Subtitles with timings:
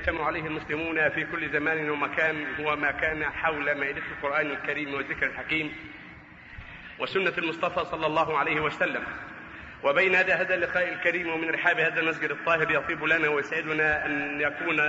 [0.00, 5.26] يجتمع عليه المسلمون في كل زمان ومكان هو ما كان حول مائدة القرآن الكريم والذكر
[5.26, 5.72] الحكيم
[6.98, 9.02] وسنة المصطفى صلى الله عليه وسلم.
[9.84, 14.80] وبين هذا هذا اللقاء الكريم ومن رحاب هذا المسجد الطاهر يطيب لنا ويسعدنا أن يكون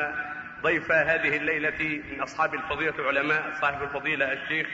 [0.62, 4.68] ضيف هذه الليلة من أصحاب الفضيلة العلماء صاحب الفضيلة الشيخ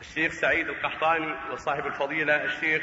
[0.00, 2.82] الشيخ سعيد القحطاني وصاحب الفضيلة الشيخ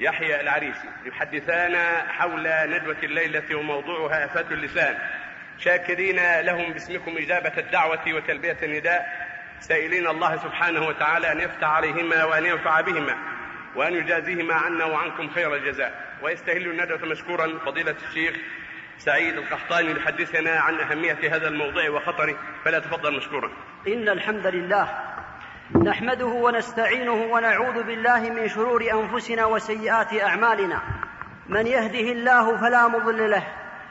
[0.00, 1.76] يحيى العريسي يحدثان
[2.08, 4.98] حول ندوة الليلة وموضوعها آفات اللسان.
[5.58, 9.06] شاكرين لهم باسمكم إجابة الدعوة وتلبية النداء.
[9.60, 13.16] سائلين الله سبحانه وتعالى أن يفتح عليهما وأن ينفع بهما
[13.76, 16.18] وأن يجازيهما عنا وعنكم خير الجزاء.
[16.22, 18.36] ويستهل الندوة مشكورا فضيلة الشيخ
[18.98, 22.36] سعيد القحطاني لحدثنا عن أهمية هذا الموضوع وخطره.
[22.64, 23.50] فلا تفضل مشكورا.
[23.88, 24.88] إن الحمد لله
[25.72, 30.78] نحمده ونستعينه ونعوذ بالله من شرور أنفسنا وسيئات أعمالنا.
[31.48, 33.42] من يهده الله فلا مضل له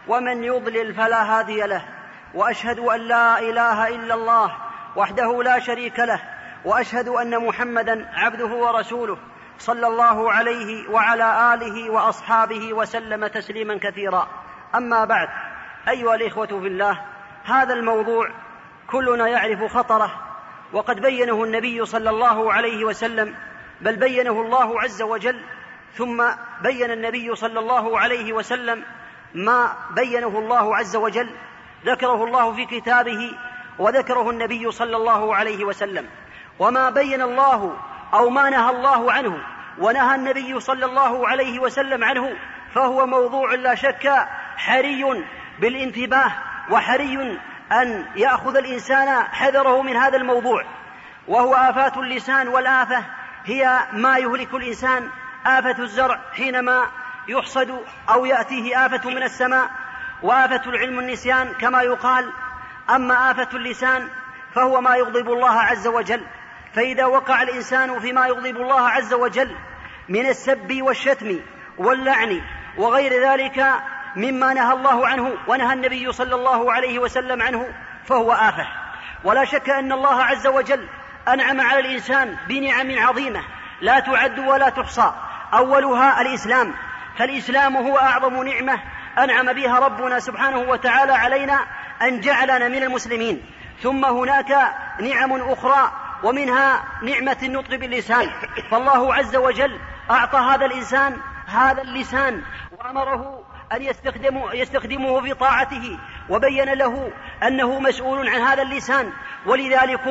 [0.07, 1.85] ومن يضلل فلا هادي له.
[2.33, 4.55] وأشهد أن لا إله إلا الله
[4.95, 6.19] وحده لا شريك له
[6.65, 9.17] وأشهد أن محمدا عبده ورسوله
[9.59, 14.27] صلى الله عليه وعلى آله وأصحابه وسلم تسليما كثيرا.
[14.75, 15.29] أما بعد
[15.89, 17.01] أيها الإخوة في الله
[17.45, 18.29] هذا الموضوع
[18.87, 20.32] كلنا يعرف خطره
[20.73, 23.35] وقد بينه النبي صلى الله عليه وسلم
[23.81, 25.41] بل بينه الله عز وجل
[25.95, 26.23] ثم
[26.61, 28.83] بين النبي صلى الله عليه وسلم
[29.33, 31.29] ما بينه الله عز وجل
[31.85, 33.31] ذكره الله في كتابه
[33.79, 36.09] وذكره النبي صلى الله عليه وسلم.
[36.59, 37.77] وما بين الله
[38.13, 39.37] أو ما نهى الله عنه
[39.79, 42.35] ونهى النبي صلى الله عليه وسلم عنه
[42.75, 45.23] فهو موضوع لا شك حري
[45.59, 46.31] بالانتباه
[46.69, 47.39] وحري
[47.71, 50.63] أن يأخذ الإنسان حذره من هذا الموضوع
[51.27, 53.03] وهو آفات اللسان والآفة
[53.45, 55.09] هي ما يهلك الإنسان
[55.45, 56.87] آفة الزرع حينما
[57.27, 59.69] يحصد أو يأتيه آفة من السماء
[60.23, 62.29] وآفة العلم النسيان كما يقال.
[62.89, 64.07] أما آفة اللسان
[64.55, 66.21] فهو ما يغضب الله عز وجل.
[66.75, 69.55] فإذا وقع الإنسان فيما يغضب الله عز وجل
[70.09, 71.39] من السب والشتم
[71.77, 72.41] واللعن
[72.77, 73.65] وغير ذلك
[74.15, 77.67] مما نهى الله عنه ونهى النبي صلى الله عليه وسلم عنه
[78.05, 78.67] فهو آفة.
[79.23, 80.87] ولا شك أن الله عز وجل
[81.27, 83.43] أنعم على الإنسان بنعم عظيمة
[83.81, 85.13] لا تعد ولا تحصى.
[85.53, 86.73] أولها الإسلام.
[87.17, 88.79] فالإسلام هو أعظم نعمة
[89.17, 91.59] أنعم بها ربنا سبحانه وتعالى علينا
[92.01, 93.45] أن جعلنا من المسلمين.
[93.81, 94.51] ثم هناك
[94.99, 95.91] نعم أخرى
[96.23, 98.29] ومنها نعمة النطق باللسان.
[98.71, 99.79] فالله عز وجل
[100.11, 102.41] أعطى هذا الإنسان هذا اللسان
[102.71, 103.42] وأمره
[103.73, 107.11] أن يستخدمه, يستخدمه في طاعته وبين له
[107.47, 109.11] أنه مسؤول عن هذا اللسان.
[109.45, 110.01] ولذلك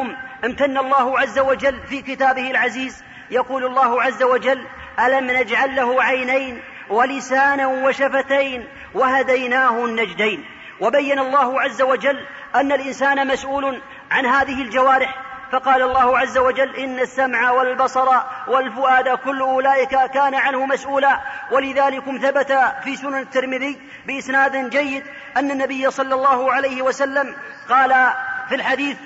[0.45, 4.67] امتن الله عز وجل في كتابه العزيز يقول الله عز وجل
[5.01, 10.45] ألم نجعل له عينين ولسانا وشفتين وهديناه النجدين.
[10.81, 16.99] وبين الله عز وجل أن الإنسان مسؤول عن هذه الجوارح فقال الله عز وجل إن
[16.99, 18.09] السمع والبصر
[18.49, 21.21] والفؤاد كل أولئك كان عنه مسؤولا.
[21.51, 22.53] ولذلك ثبت
[22.85, 25.05] في سنن الترمذي بإسناد جيد
[25.37, 27.37] أن النبي صلى الله عليه وسلم
[27.69, 28.13] قال
[28.49, 28.97] في الحديث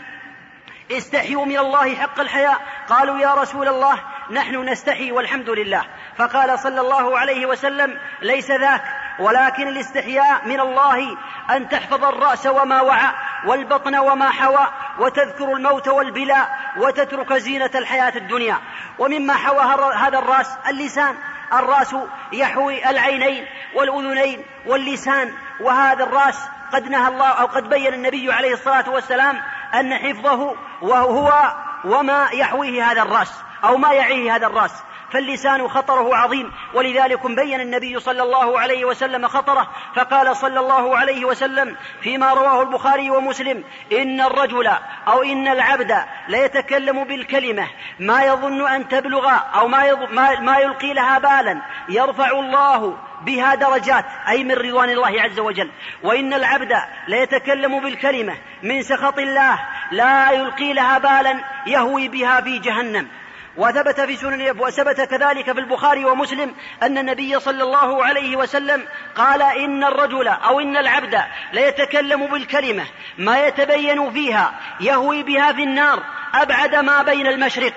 [0.93, 2.59] استحيوا من الله حق الحياء.
[2.89, 3.99] قالوا يا رسول الله
[4.31, 5.85] نحن نستحي والحمد لله.
[6.17, 8.83] فقال صلى الله عليه وسلم ليس ذاك
[9.19, 11.17] ولكن الاستحياء من الله
[11.51, 13.13] أن تحفظ الرأس وما وعى
[13.47, 14.67] والبطن وما حوى
[14.99, 18.59] وتذكر الموت والبلاء وتترك زينة الحياة الدنيا.
[18.99, 21.15] ومما حوى هذا الرأس اللسان.
[21.53, 21.97] الرأس
[22.33, 25.33] يحوي العينين والأذنين واللسان.
[25.61, 29.41] وهذا الرأس قد نهى الله أو قد بين النبي عليه الصلاة والسلام
[29.75, 33.33] أن حفظه وهو وما يحويه هذا الرأس
[33.65, 34.86] أو ما يعيه هذا الرأس.
[35.13, 36.53] فاللسان خطره عظيم.
[36.75, 42.63] ولذلك بين النبي صلى الله عليه وسلم خطره فقال صلى الله عليه وسلم فيما رواه
[42.63, 44.67] البخاري ومسلم إن الرجل
[45.09, 45.97] أو إن العبد
[46.29, 47.69] ليتكلم بالكلمة
[48.01, 54.45] ما يظن أن تبلغ أو ما, ما, يلقي لها بالا يرفع الله بها درجات أي
[54.45, 55.71] من رضوان الله عز وجل.
[56.03, 56.73] وإن العبد
[57.09, 59.59] ليتكلم بالكلمة من سخط الله
[59.93, 63.09] لا يلقي لها بالا يهوي بها في جهنم.
[63.57, 69.43] وثبت في سنن وثبت كذلك في البخاري ومسلم أن النبي صلى الله عليه وسلم قال
[69.43, 71.19] إن الرجل أو إن العبد
[71.53, 72.85] ليتكلم بالكلمة
[73.19, 76.03] ما يتبين فيها يهوي بها في النار
[76.35, 77.75] أبعد ما بين المشرق.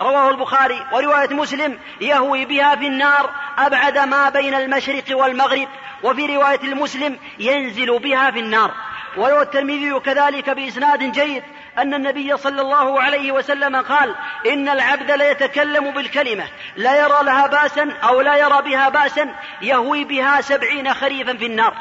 [0.00, 5.68] رواه البخاري ورواية مسلم يهوي بها في النار أبعد ما بين المشرق والمغرب
[6.02, 8.74] وفي رواية المسلم ينزل بها في النار.
[9.16, 11.42] وروى الترمذي كذلك بإسناد جيد
[11.78, 14.14] أن النبي صلى الله عليه وسلم قال
[14.52, 16.44] إن العبد ليتكلم بالكلمة
[16.76, 21.74] لا يرى لها باسا أو لا يرى بها باسا يهوي بها سبعين خريفا في النار.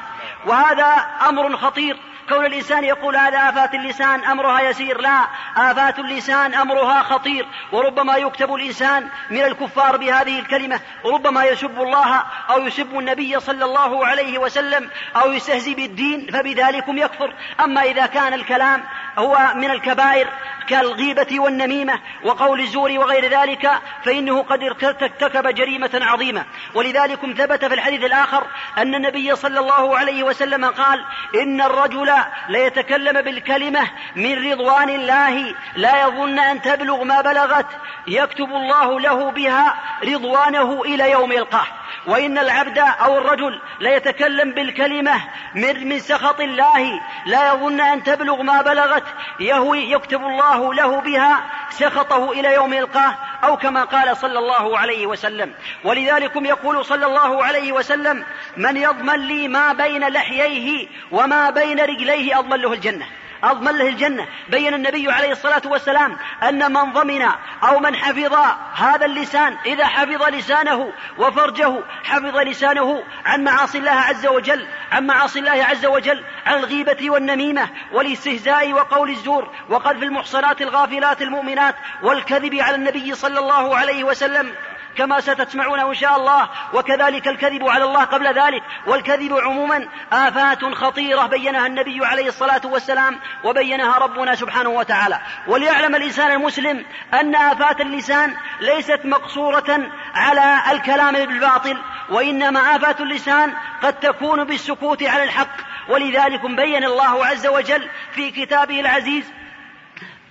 [0.45, 1.98] وهذا أمر خطير.
[2.30, 7.48] كون الإنسان يقول هذا آفات اللسان أمرها يسير لا آفات اللسان أمرها خطير.
[7.72, 14.06] وربما يكتب الإنسان من الكفار بهذه الكلمة وربما يسب الله أو يسب النبي صلى الله
[14.06, 17.34] عليه وسلم أو يستهزي بالدين فبذلكم يكفر.
[17.60, 18.84] أما إذا كان الكلام
[19.18, 20.27] هو من الكبائر
[20.68, 23.71] كالغيبة والنميمة وقول الزور وغير ذلك
[24.06, 26.45] فإنه قد ارتكب جريمة عظيمة.
[26.74, 28.44] ولذلك ثبت في الحديث الآخر
[28.77, 31.06] أن النبي صلى الله عليه وسلم قال
[31.42, 32.13] إن الرجل
[32.50, 37.68] ليتكلم بالكلمة من رضوان الله لا يظن أن تبلغ ما بلغت
[38.07, 41.68] يكتب الله له بها رضوانه إلى يوم يلقاه.
[42.07, 45.21] وإن العبد أو الرجل ليتكلم بالكلمة
[45.55, 49.03] من, من سخط الله لا يظن أن تبلغ ما بلغت
[49.39, 55.07] يهوي يكتب الله له بها سخطه إلى يوم يلقاه أو كما قال صلى الله عليه
[55.07, 55.53] وسلم.
[55.83, 58.25] ولذلك يقول صلى الله عليه وسلم
[58.57, 63.06] من يضمن لي ما بين لحييه وما بين رجليه أضمن له الجنة.
[63.44, 64.28] أضمن له الجنة.
[64.50, 67.22] بين النبي عليه الصلاة والسلام أن من ضمن
[67.63, 68.34] أو من حفظ
[68.75, 75.40] هذا اللسان إذا حفظ لسانه وفرجه حفظ لسانه عن معاصي الله عز وجل عن معاصي
[75.40, 82.75] الله عز وجل عن الغيبة والنميمة والاستهزاء وقول الزور وقذف المحصنات الغافلات المؤمنات والكذب على
[82.75, 84.54] النبي صلى الله عليه وسلم.
[84.98, 91.25] كما ستسمعونه إن شاء الله وكذلك الكذب على الله قبل ذلك والكذب عموما آفات خطيرة
[91.25, 95.19] بينها النبي عليه الصلاة والسلام وبينها ربنا سبحانه وتعالى.
[95.48, 101.78] وليعلم الإنسان المسلم أن آفات اللسان ليست مقصورة على الكلام بالباطل
[102.10, 103.54] وإنما آفات اللسان
[103.84, 105.74] قد تكون بالسكوت على الحق.
[105.90, 109.31] ولذلك بين الله عز وجل في كتابه العزيز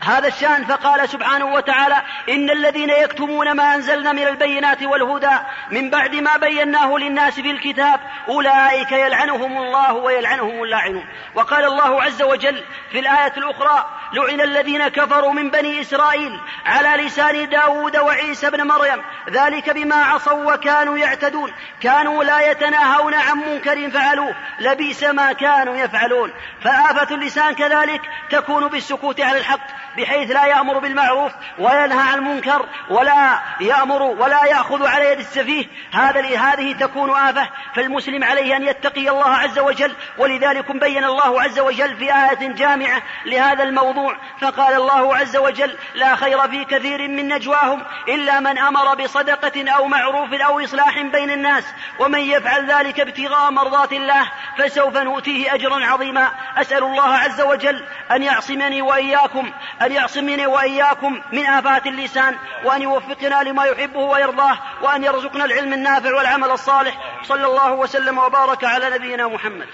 [0.05, 5.39] هذا الشأن فقال سبحانه وتعالى إن الذين يكتمون ما أنزلنا من البينات والهدى
[5.71, 11.05] من بعد ما بيناه للناس في الكتاب أولئك يلعنهم الله ويلعنهم اللاعنون.
[11.35, 17.49] وقال الله عز وجل في الآية الأخرى لعن الذين كفروا من بني إسرائيل على لسان
[17.49, 21.53] داود وعيسى بن مريم ذلك بما عصوا وكانوا يعتدون.
[21.81, 26.33] كانوا لا يتناهون عن منكر فعلوه لبئس ما كانوا يفعلون.
[26.65, 28.01] فآفة اللسان كذلك
[28.31, 29.83] تكون بالسكوت على الحق.
[29.97, 35.67] بحيث لا يأمر بالمعروف وينهى عن المنكر ولا يأمر ولا يأخذ على يد السفيه.
[35.93, 41.59] هذا هذه تكون آفة فالمسلم عليه أن يتقي الله عز وجل ولذلك بين الله عز
[41.59, 44.17] وجل في آية جامعة لهذا الموضوع.
[44.41, 49.87] فقال الله عز وجل لا خير في كثير من نجواهم إلا من أمر بصدقة أو
[49.87, 51.65] معروف أو إصلاح بين الناس
[51.99, 56.31] ومن يفعل ذلك ابتغاء مرضات الله فسوف نؤتيه أجرا عظيما.
[56.57, 59.53] أسأل الله عز وجل أن يعصمني وإياكم
[59.87, 66.17] أن يعصمني وإياكم من آفات اللسان وأن يوفقنا لما يحبه ويرضاه وأن يرزقنا العلم النافع
[66.17, 67.23] والعمل الصالح.
[67.23, 69.69] صلى الله وسلم وبارك على نبينا محمد.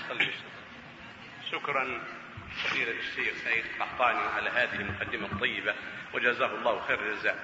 [1.53, 2.01] شكرا
[2.65, 5.75] فضيلة الشيخ سيد قحطاني على هذه المقدمة الطيبة
[6.15, 7.37] وجزاه الله خير الجزاء.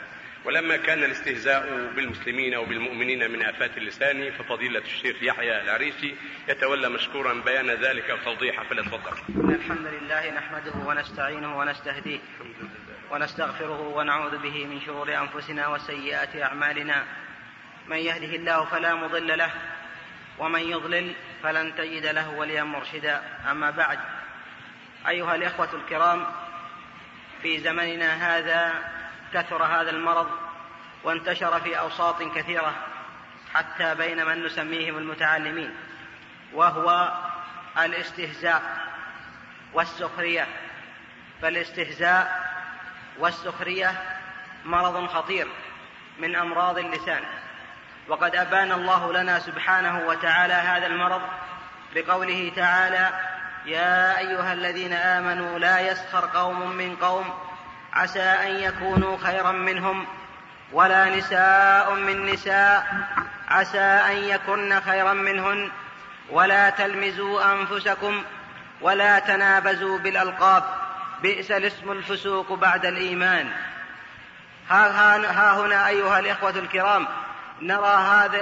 [0.45, 6.17] ولما كان الاستهزاء بالمسلمين وبالمؤمنين من آفات اللسان ففضيلة الشيخ يحيى العريسي
[6.49, 9.13] يتولى مشكورا بيان ذلك وتوضيحه فليتفضل.
[9.29, 12.19] إن الحمد لله نحمده ونستعينه ونستهديه
[13.11, 17.05] ونستغفره ونعوذ به من شرور أنفسنا وسيئات أعمالنا
[17.89, 19.51] من يهده الله فلا مضل له
[20.39, 21.13] ومن يضلل
[21.43, 23.99] فلن تجد له وليا مرشدا أما بعد
[25.09, 26.27] أيها الإخوة الكرام
[27.43, 28.73] في زمننا هذا
[29.35, 30.27] كثر هذا المرض
[31.05, 32.75] وانتشر في أوساط كثيرة
[33.55, 35.75] حتى بين من نسميهم المتعلمين
[36.53, 37.13] وهو
[37.79, 38.63] الاستهزاء
[39.73, 40.47] والسخرية.
[41.43, 42.51] فالاستهزاء
[43.19, 43.93] والسخرية
[44.65, 45.49] مرض خطير
[46.19, 47.23] من أمراض اللسان.
[48.09, 51.23] وقد أبان الله لنا سبحانه وتعالى هذا المرض
[51.95, 53.11] بقوله تعالى
[53.67, 57.35] يا أيها الذين آمنوا لا يسخر قوم من قوم
[57.95, 60.07] عسى أن يكونوا خيرا منهم
[60.73, 62.87] ولا نساء من نساء
[63.49, 65.71] عسى أن يكن خيرا منهن
[66.31, 68.23] ولا تلمزوا أنفسكم
[68.81, 70.65] ولا تنابزوا بالألقاب
[71.23, 73.51] بئس الاسم الفسوق بعد الإيمان.
[74.71, 77.07] ها, هنا أيها الإخوة الكرام
[77.63, 77.97] نرى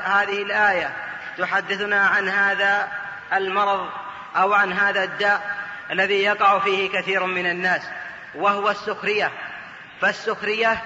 [0.04, 0.96] هذه الآية
[1.38, 2.88] تحدثنا عن هذا
[3.32, 3.88] المرض
[4.36, 5.56] أو عن هذا الداء
[5.90, 7.82] الذي يقع فيه كثير من الناس
[8.34, 9.32] وهو السخرية.
[10.02, 10.82] فالسخرية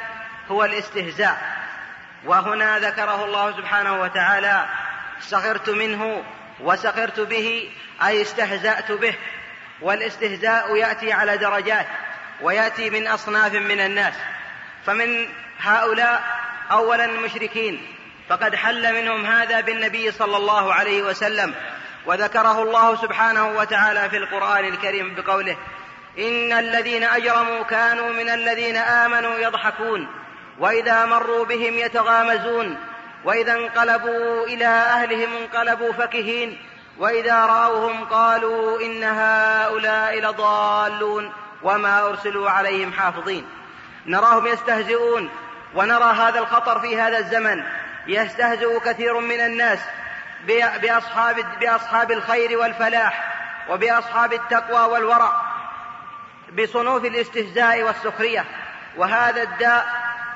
[0.50, 1.56] هو الاستهزاء.
[2.25, 4.66] وهنا ذكره الله سبحانه وتعالى
[5.20, 6.25] سخرت منه
[6.61, 7.70] وسخرت به
[8.06, 9.14] أي استهزأت به.
[9.80, 11.87] والاستهزاء يأتي على درجات
[12.40, 14.14] ويأتي من أصناف من الناس.
[14.87, 15.28] فمن
[15.61, 16.23] هؤلاء
[16.70, 17.87] أولا المشركين.
[18.28, 21.54] فقد حل منهم هذا بالنبي صلى الله عليه وسلم
[22.06, 25.56] وذكره الله سبحانه وتعالى في القرآن الكريم بقوله
[26.18, 30.08] إن الذين أجرموا كانوا من الذين آمنوا يضحكون
[30.58, 32.78] وإذا مروا بهم يتغامزون
[33.25, 36.58] وإذا انقلبوا إلى أهلهم انقلبوا فكهين
[36.99, 41.32] وإذا رأوهم قالوا إن هؤلاء لضالون
[41.62, 43.46] وما أرسلوا عليهم حافظين.
[44.06, 45.30] نراهم يستهزئون
[45.75, 47.62] ونرى هذا الخطر في هذا الزمن.
[48.06, 49.78] يستهزئ كثير من الناس
[50.82, 53.35] بأصحاب, بأصحاب الخير والفلاح
[53.68, 55.45] وبأصحاب التقوى والورع.
[56.52, 58.44] بصنوف الاستهزاء والسخرية.
[58.96, 59.86] وهذا الداء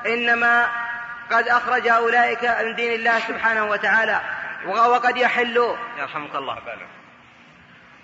[0.06, 0.68] إنما
[1.30, 4.20] قد أخرج أولئك من دين الله سبحانه وتعالى.
[4.66, 6.58] وقد يحل يرحمك الله.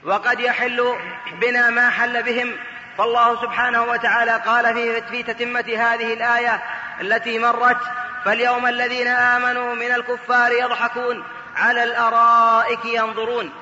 [0.04, 0.96] وقد يحل
[1.40, 2.56] بنا ما حل بهم.
[2.98, 6.62] فالله سبحانه وتعالى قال في, في تتمة هذه الآية
[7.00, 7.80] التي مرت
[8.24, 11.24] فاليوم الذين آمنوا من الكفار يضحكون
[11.56, 13.52] على الأرائك ينظرون.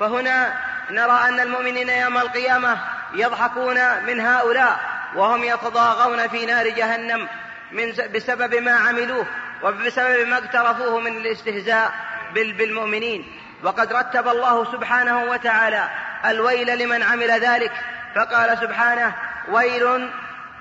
[0.00, 2.78] فهنا نرى أن المؤمنين يوم القيامة
[3.14, 4.80] يضحكون من هؤلاء
[5.14, 7.28] وهم يتضاغون في نار جهنم
[7.72, 9.26] من بسبب ما عملوه
[9.62, 11.92] وبسبب ما اقترفوه من الاستهزاء
[12.34, 13.32] بالمؤمنين.
[13.62, 15.88] وقد رتب الله سبحانه وتعالى
[16.24, 17.72] الويل لمن عمل ذلك
[18.14, 19.14] فقال سبحانه
[19.48, 20.10] ويل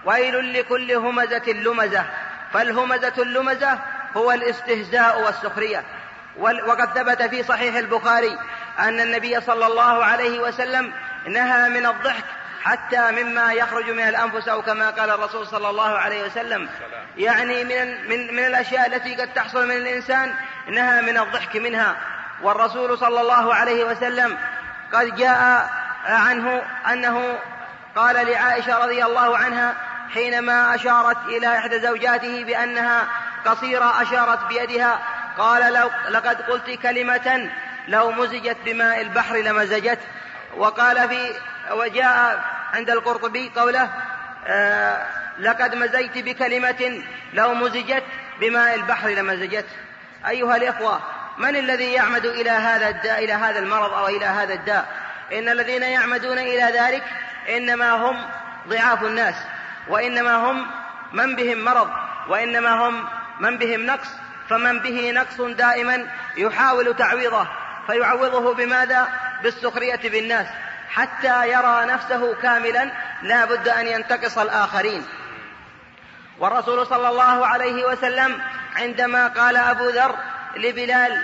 [0.05, 2.05] ويل لكل همزة لمزة
[2.53, 3.79] فالهمزة اللمزة
[4.17, 5.83] هو الاستهزاء والسخرية.
[6.39, 8.37] وقد ثبت في صحيح البخاري
[8.79, 10.93] أن النبي صلى الله عليه وسلم
[11.27, 12.23] نهى من الضحك
[12.63, 16.69] حتى مما يخرج من الأنفس أو كما قال الرسول صلى الله عليه وسلم.
[17.17, 20.33] يعني من, من, من الأشياء التي قد تحصل من الإنسان
[20.67, 21.95] نهى من الضحك منها.
[22.41, 24.37] والرسول صلى الله عليه وسلم
[24.93, 25.69] قد جاء
[26.05, 26.61] عنه
[26.91, 27.39] أنه
[27.95, 29.75] قال لعائشة رضي الله عنها
[30.13, 33.07] حينما أشارت إلى إحدى زوجاته بأنها
[33.45, 34.99] قصيرة أشارت بيدها
[35.37, 37.49] قال لو لقد قلت كلمة
[37.87, 39.99] لو مزجت بماء البحر لمزجت.
[40.57, 41.33] وقال في
[41.71, 43.89] وجاء عند القرطبي قوله
[44.47, 45.05] آه
[45.39, 47.01] لقد مزيت بكلمة
[47.33, 48.03] لو مزجت
[48.39, 49.65] بماء البحر لمزجت.
[50.27, 50.99] أيها الإخوة
[51.37, 54.85] من الذي يعمد إلى هذا الداء إلى هذا المرض أو إلى هذا الداء؟
[55.33, 57.03] إن الذين يعمدون إلى ذلك
[57.49, 58.25] إنما هم
[58.67, 59.35] ضعاف الناس
[59.87, 60.67] وإنما هم
[61.13, 61.89] من بهم مرض
[62.27, 63.07] وإنما هم
[63.39, 64.07] من بهم نقص.
[64.49, 66.07] فمن به نقص دائما
[66.37, 67.47] يحاول تعويضه
[67.87, 69.07] فيعوضه بماذا؟
[69.43, 70.47] بالسخرية بالناس.
[70.89, 72.91] حتى يرى نفسه كاملا
[73.21, 75.05] لا بد أن ينتقص الآخرين.
[76.39, 78.41] والرسول صلى الله عليه وسلم
[78.75, 80.15] عندما قال أبو ذر
[80.55, 81.23] لبلال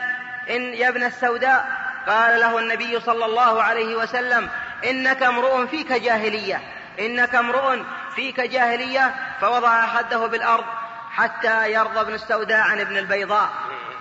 [0.50, 1.70] إن يا ابن السوداء
[2.08, 4.50] قال له النبي صلى الله عليه وسلم
[4.90, 6.62] إنك امرؤ فيك جاهلية
[7.00, 7.78] إنك امرؤ
[8.16, 9.16] فيك جاهلية.
[9.42, 10.66] فوضع خده بالأرض
[11.12, 13.50] حتى يرضى ابن السوداء عن ابن البيضاء.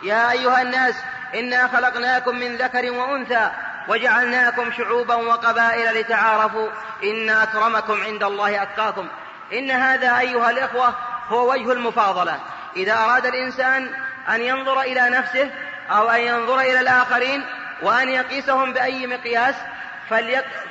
[0.03, 0.95] يا أيها الناس
[1.35, 3.51] إنا خلقناكم من ذكر وأنثى
[3.89, 6.69] وجعلناكم شعوبا وقبائل لتعارفوا
[7.05, 9.09] إن أكرمكم عند الله أتقاكم.
[9.53, 10.95] إن هذا أيها الإخوة
[11.29, 12.39] هو وجه المفاضلة.
[12.77, 13.91] إذا أراد الإنسان
[14.29, 15.51] أن ينظر إلى نفسه
[15.91, 17.45] أو أن ينظر إلى الآخرين
[17.83, 19.55] وأن يقيسهم بأي مقياس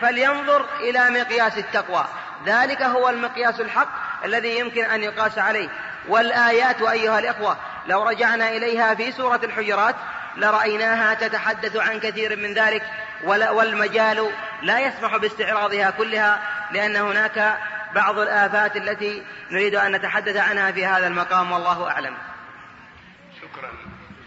[0.01, 2.05] فلينظر إلى مقياس التقوى.
[2.45, 3.89] ذلك هو المقياس الحق
[4.25, 5.69] الذي يمكن أن يقاس عليه.
[6.07, 9.95] والآيات أيها الإخوة لو رجعنا إليها في سورة الحجرات
[10.37, 12.83] لرأيناها تتحدث عن كثير من ذلك.
[13.25, 17.57] والمجال لا يسمح باستعراضها كلها لأن هناك
[17.95, 22.17] بعض الآفات التي نريد أن نتحدث عنها في هذا المقام والله أعلم.
[23.41, 23.71] شكرا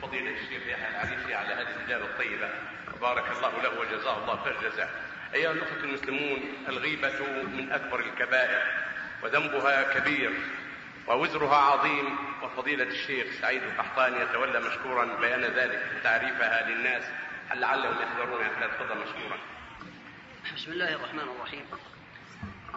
[0.03, 2.51] فضيلة الشيخ يحيى العريفي على هذه الإجابة الطيبة.
[3.01, 4.91] بارك الله له وجزاه الله خير جزاء
[5.35, 6.39] أيها الأخوة المسلمون
[6.69, 8.63] الغيبة من أكبر الكبائر
[9.23, 10.33] وذنبها كبير
[11.07, 12.19] ووزرها عظيم.
[12.43, 17.03] وفضيلة الشيخ سعيد القحطاني يتولى مشكورا بيان ذلك تعريفها للناس.
[17.55, 19.39] لعلهم يحذرون يا تفضل مشكورا.
[20.57, 21.65] بسم الله الرحمن الرحيم.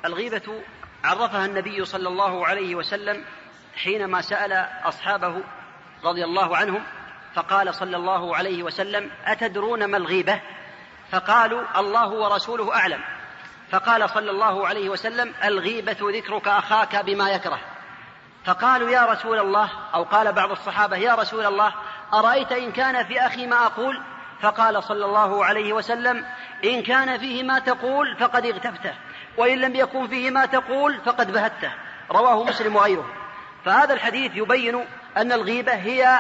[0.06, 0.64] الغيبة
[1.04, 3.26] عرفها النبي صلى الله عليه وسلم
[3.76, 5.44] حينما سأل أصحابه
[6.04, 6.84] رضي الله عنهم
[7.36, 10.42] فقال صلى الله عليه وسلم أتدرون ما الغيبة؟
[11.12, 13.04] فقالوا الله ورسوله أعلم.
[13.72, 17.60] فقال صلى الله عليه وسلم الغيبة ذكرك أخاك بما يكره.
[18.46, 19.70] فقالوا يا رسول الله.
[19.94, 21.74] أو قال بعض الصحابة يا رسول الله
[22.14, 24.04] أرأيت إن كان في أخي ما أقول؟
[24.41, 26.25] فقال صلى الله عليه وسلم
[26.63, 28.93] إن كان فيه ما تقول فقد اغتبته
[29.38, 31.72] وإن لم يكن فيه ما تقول فقد بهته.
[32.12, 33.05] رواه مسلم وغيره.
[33.65, 34.86] فهذا الحديث يبين
[35.17, 36.19] أن الغيبة هي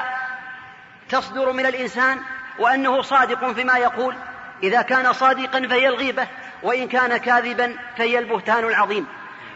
[1.09, 2.19] تصدر من الإنسان
[2.59, 4.15] وأنه صادق فيما يقول.
[4.63, 6.27] إذا كان صادقا فهي الغيبة
[6.63, 9.07] وإن كان كاذبا فهي البهتان العظيم.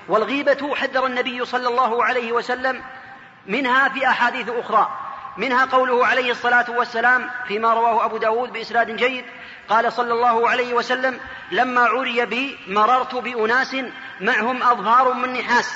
[0.07, 2.83] والغيبة حذر النبي صلى الله عليه وسلم
[3.47, 5.02] منها في أحاديث أخرى.
[5.37, 9.25] منها قوله عليه الصلاة والسلام فيما رواه أبو داود بإسناد جيد
[9.69, 11.19] قال صلى الله عليه وسلم
[11.51, 13.75] لما عري بي مررت بأناس
[14.21, 15.73] معهم أظهار من نحاس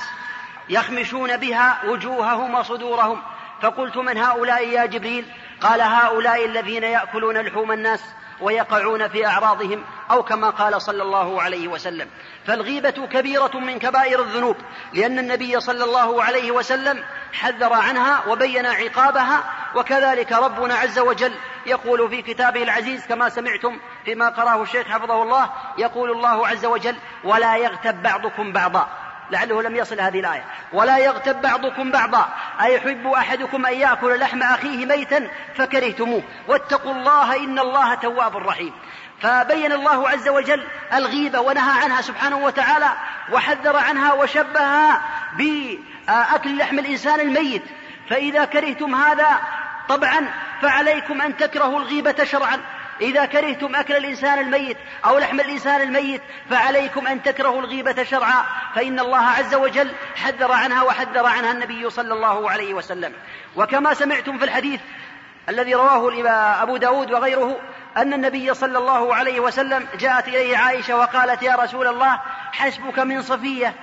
[0.70, 3.22] يخمشون بها وجوههم وصدورهم
[3.62, 5.26] فقلت من هؤلاء يا جبريل؟
[5.62, 8.04] قال هؤلاء الذين يأكلون لحوم الناس
[8.42, 12.08] ويقعون في أعراضهم أو كما قال صلى الله عليه وسلم.
[12.48, 14.56] فالغيبة كبيرة من كبائر الذنوب
[14.94, 17.04] لأن النبي صلى الله عليه وسلم
[17.34, 19.44] حذر عنها وبين عقابها
[19.76, 21.34] وكذلك ربنا عز وجل
[21.66, 26.96] يقول في كتابه العزيز كما سمعتم فيما قراه الشيخ حفظه الله يقول الله عز وجل
[27.24, 28.90] ولا يغتب بعضكم بعضا
[29.32, 30.44] لعله لم يصل هذه الآية.
[30.74, 32.30] ولا يغتب بعضكم بعضا.
[32.62, 36.24] أيحب أحدكم أن يأكل لحم أخيه ميتا فكرهتموه.
[36.48, 38.74] واتقوا الله إن الله تواب رحيم.
[39.22, 42.90] فبين الله عز وجل الغيبة ونهى عنها سبحانه وتعالى
[43.32, 45.02] وحذر عنها وشبهها
[45.38, 47.64] بأكل لحم الإنسان الميت.
[48.10, 49.40] فإذا كرهتم هذا
[49.90, 50.28] طبعا
[50.62, 52.60] فعليكم أن تكرهوا الغيبة شرعا.
[53.02, 59.00] إذا كرهتم أكل الإنسان الميت أو لحم الإنسان الميت فعليكم أن تكرهوا الغيبة شرعا فإن
[59.00, 63.14] الله عز وجل حذر عنها وحذر عنها النبي صلى الله عليه وسلم.
[63.56, 64.80] وكما سمعتم في الحديث
[65.50, 66.12] الذي رواه
[66.64, 67.60] أبو داود وغيره
[67.98, 72.20] أن النبي صلى الله عليه وسلم جاءت إليه عائشة وقالت يا رسول الله
[72.52, 73.74] حسبك من صفية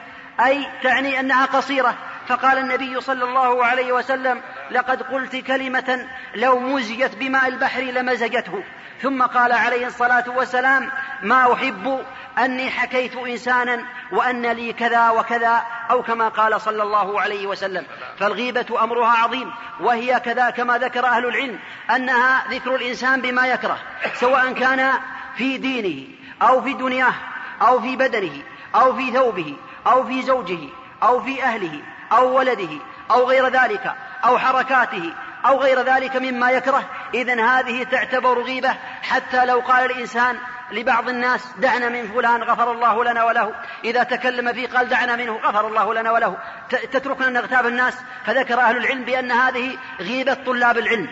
[0.40, 1.94] أي تعني أنها قصيرة.
[2.28, 4.40] فقال النبي صلى الله عليه وسلم
[4.70, 8.64] لقد قلت كلمة لو مزجت بماء البحر لمزجته.
[9.02, 10.90] ثم قال عليه الصلاة والسلام
[11.22, 12.04] ما أحب
[12.38, 17.86] أني حكيت إنسانا وأن لي كذا وكذا أو كما قال صلى الله عليه وسلم.
[18.18, 21.58] فالغيبة أمرها عظيم وهي كذا كما ذكر أهل العلم
[21.96, 23.78] أنها ذكر الإنسان بما يكره
[24.14, 24.92] سواء كان
[25.36, 26.08] في دينه
[26.42, 27.14] أو في دنياه
[27.62, 28.42] أو في بدنه
[28.74, 30.58] أو في ثوبه أو في زوجه
[31.02, 31.80] أو في أهله
[32.12, 32.78] أو ولده
[33.10, 35.12] أو غير ذلك أو حركاته
[35.46, 36.84] أو غير ذلك مما يكره.
[37.14, 38.74] إذا هذه تعتبر غيبة.
[39.02, 40.36] حتى لو قال الإنسان
[40.70, 43.54] لبعض الناس دعنا من فلان غفر الله لنا وله.
[43.84, 46.36] إذا تكلم فيه قال دعنا منه غفر الله لنا وله.
[46.70, 47.94] تتركنا نغتاب الناس.
[48.26, 51.08] فذكر أهل العلم بأن هذه غيبة طلاب العلم.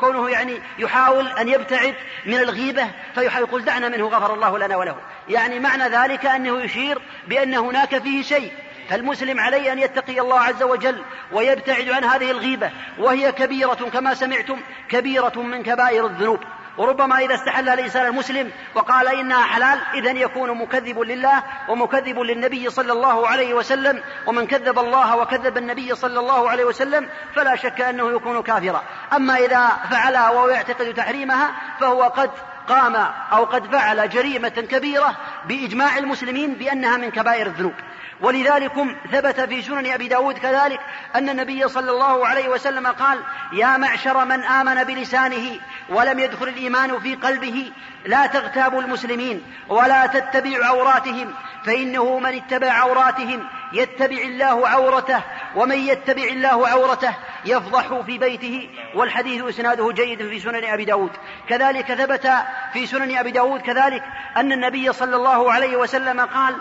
[0.00, 1.94] كونه يعني يحاول أن يبتعد
[2.26, 4.96] من الغيبة فيقول دعنا منه غفر الله لنا وله.
[5.28, 8.52] يعني معنى ذلك أنه يشير بأن هناك فيه شيء.
[8.88, 14.60] فالمسلم عليه أن يتقي الله عز وجل ويبتعد عن هذه الغيبة وهي كبيرة كما سمعتم
[14.88, 16.40] كبيرة من كبائر الذنوب.
[16.78, 22.92] وربما إذا استحلها الإنسان المسلم وقال إنها حلال إذا يكون مكذب لله ومكذب للنبي صلى
[22.92, 28.10] الله عليه وسلم ومن كذب الله وكذب النبي صلى الله عليه وسلم فلا شك أنه
[28.10, 28.82] يكون كافرا.
[29.12, 32.30] أما إذا فعلها وهو يعتقد تحريمها فهو قد
[32.68, 32.96] قام
[33.32, 37.74] أو قد فعل جريمة كبيرة بإجماع المسلمين بأنها من كبائر الذنوب.
[38.20, 38.72] ولذلك
[39.12, 40.80] ثبت في سنن أبي داود كذلك
[41.16, 43.20] أن النبي صلى الله عليه وسلم قال
[43.52, 47.72] يا معشر من آمن بلسانه ولم يدخل الإيمان في قلبه
[48.04, 55.20] لا تغتابوا المسلمين ولا تتبعوا عوراتهم فإنه من اتبع عوراتهم يتبع الله عورته
[55.56, 58.70] ومن يتبع الله عورته يفضح في بيته.
[58.94, 61.10] والحديث إسناده جيد في سنن أبي داود.
[61.48, 62.32] كذلك ثبت
[62.72, 64.02] في سنن أبي داود كذلك
[64.36, 66.54] أن النبي صلى الله عليه وسلم قال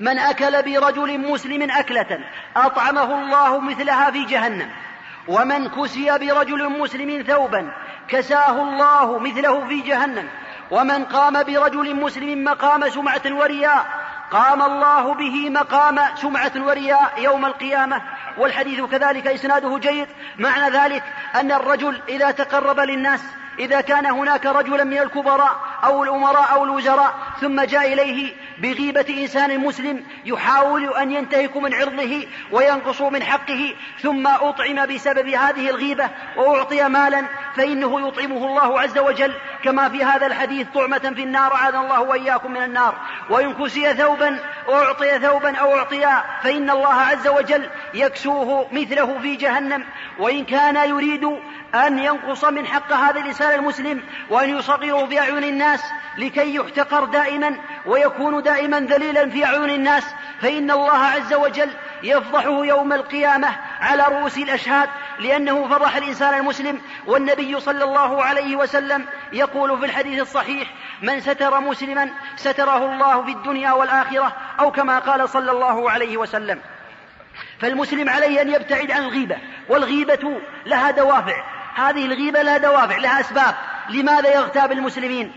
[0.00, 2.18] من أكل برجل مسلم أكلة
[2.56, 4.68] أطعمه الله مثلها في جهنم
[5.28, 7.72] ومن كسي برجل مسلم ثوبا
[8.08, 10.28] كساه الله مثله في جهنم
[10.70, 13.86] ومن قام برجل مسلم مقام سمعة ورياء
[14.30, 18.02] قام الله به مقام سمعة ورياء يوم القيامة.
[18.38, 20.08] والحديث كذلك إسناده جيد.
[20.38, 21.02] معنى ذلك
[21.34, 23.20] أن الرجل إذا تقرب للناس
[23.58, 29.58] إذا كان هناك رجلا من الكبراء أو الأمراء أو الوزراء ثم جاء إليه بغيبة إنسان
[29.60, 36.88] مسلم يحاول أن ينتهك من عرضه وينقص من حقه ثم أطعم بسبب هذه الغيبة وأعطي
[36.88, 37.24] مالا
[37.56, 39.34] فإنه يطعمه الله عز وجل.
[39.64, 42.94] كما في هذا الحديث طعمة في النار أعاذنا الله وإياكم من النار.
[43.30, 46.06] وإن كسي ثوبا أعطي ثوبا أو أعطي
[46.42, 49.84] فإن الله عز وجل يكسوه مثله في جهنم.
[50.18, 51.38] وإن كان يريد
[51.74, 55.84] أن ينقص من حق هذا الإنسان المسلم وأن يصغره في أعين الناس
[56.18, 57.54] لكي يحتقر دائما
[57.86, 60.14] ويكون دائما ذليلا في أعين الناس.
[60.40, 61.70] فإن الله عز وجل
[62.02, 63.48] يفضحه يوم القيامة
[63.80, 66.80] على رؤوس الأشهاد لأنه فضح الإنسان المسلم.
[67.06, 73.30] والنبي صلى الله عليه وسلم يقول في الحديث الصحيح من ستر مسلما ستره الله في
[73.30, 76.60] الدنيا والآخرة أو كما قال صلى الله عليه وسلم.
[77.60, 81.57] فالمسلم عليه أن يبتعد عن الغيبة والغيبة لها دوافع.
[81.78, 83.54] هذه الغيبة لها دوافع لها أسباب.
[83.88, 85.32] لماذا يغتاب المسلمين؟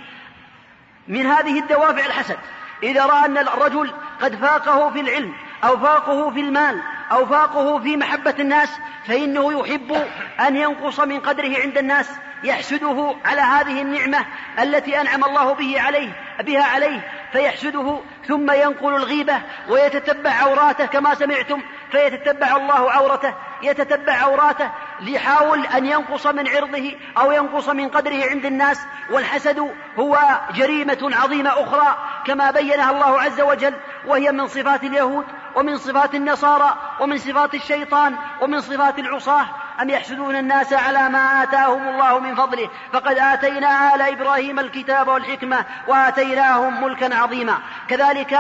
[1.08, 2.38] من هذه الدوافع الحسد.
[2.84, 8.36] إذا رأى أن الرجل قد فاقه في العلم أو فاقه في المال أوفاقه في محبة
[8.40, 8.70] الناس
[9.08, 10.08] فإنه يحب
[10.40, 12.10] أن ينقص من قدره عند الناس
[12.44, 14.26] يحسده على هذه النعمة
[14.60, 21.62] التي أنعم الله به عليه بها عليه فيحسده ثم ينقل الغيبة ويتتبع عوراته كما سمعتم
[21.92, 28.46] فيتتبع الله عورته يتتبع عوراته ليحاول أن ينقص من عرضه أو ينقص من قدره عند
[28.46, 30.20] الناس والحسد هو
[30.54, 33.74] جريمة عظيمة أخرى كما بينها الله عز وجل
[34.06, 39.46] وهي من صفات اليهود ومن صفات النصارى ومن صفات الشيطان ومن صفات العصاة.
[39.82, 45.66] أم يحسدون الناس على ما آتاهم الله من فضله؟ فقد آتينا آل إبراهيم الكتاب والحكمة
[45.88, 47.58] وآتيناهم ملكا عظيما.
[47.88, 48.40] كذلك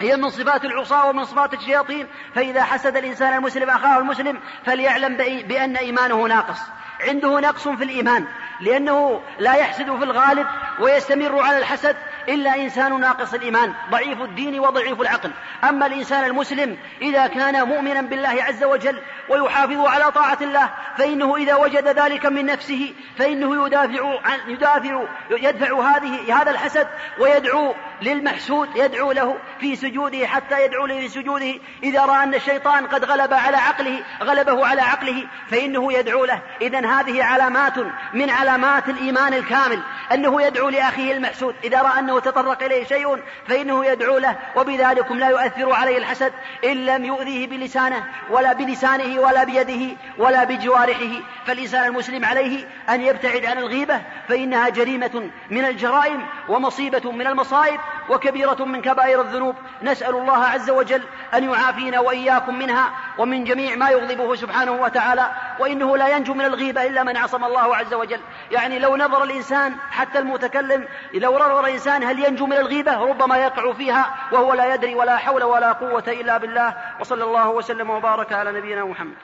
[0.00, 2.06] هي من صفات العصاة ومن صفات الشياطين.
[2.34, 6.58] فإذا حسد الإنسان المسلم أخاه المسلم فليعلم بأن إيمانه ناقص.
[7.00, 8.26] عنده نقص في الإيمان
[8.60, 10.46] لأنه لا يحسد في الغالب
[10.80, 11.96] ويستمر على الحسد.
[12.28, 15.30] إلا إنسان ناقص الإيمان ضعيف الدين وضعيف العقل.
[15.64, 21.54] أما الإنسان المسلم إذا كان مؤمنا بالله عز وجل ويحافظ على طاعة الله فإنه إذا
[21.54, 26.86] وجد ذلك من نفسه فإنه يدافع عن يدافع يدفع هذه هذا الحسد
[27.18, 31.54] ويدعو للمحسود يدعو له في سجوده حتى يدعو له في سجوده.
[31.82, 36.42] إذا رأى أن الشيطان قد غلب على عقله غلبه على عقله فإنه يدعو له.
[36.60, 37.78] إذا هذه علامات
[38.14, 39.82] من علامات الإيمان الكامل
[40.12, 41.54] أنه يدعو لأخيه المحسود.
[41.64, 46.32] إذا رأى أنه تطرق إليه شيء فإنه يدعو له وبذلكم لا يؤثر عليه الحسد
[46.64, 51.20] إن لم يؤذيه بلسانه ولا بلسانه ولا بيده ولا بجوارحه.
[51.46, 57.80] فالإنسان المسلم عليه أن يبتعد عن الغيبة فإنها جريمة من الجرائم ومصيبة من المصائب.
[58.08, 61.02] وكبيرة من كبائر الذنوب نسأل الله عز وجل
[61.34, 66.86] أن يعافينا وإياكم منها ومن جميع ما يغضبه سبحانه وتعالى وإنه لا ينجو من الغيبة
[66.86, 68.20] إلا من عصم الله عز وجل.
[68.50, 73.72] يعني لو نظر الإنسان حتى المتكلم لو نظر الإنسان هل ينجو من الغيبة ربما يقع
[73.72, 76.76] فيها وهو لا يدري ولا حول ولا قوة إلا بالله.
[77.00, 79.16] وصلى الله وسلم وبارك على نبينا محمد.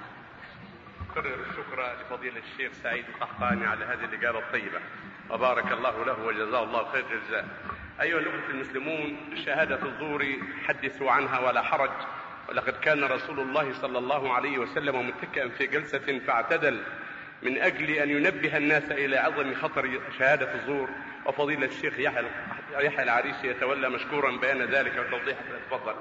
[1.11, 4.81] أكرر الشكر لفضيلة الشيخ سعيد القحطاني على هذه الإجابة الطيبة.
[5.31, 7.45] وبارك الله له وجزاه الله خير الجزاء.
[8.01, 10.27] أيها الأخوة المسلمون شهادة الزور
[10.67, 11.91] حدثوا عنها ولا حرج
[12.49, 16.81] ولقد كان رسول الله صلى الله عليه وسلم متكئا في جلسة فاعتدل
[17.43, 20.89] من أجل أن ينبه الناس إلى عظم خطر شهادة الزور
[21.27, 21.99] وفضيلة الشيخ
[22.79, 25.95] يحيى العريسي يتولى مشكورا بيان ذلك وتوضيحه تفضل.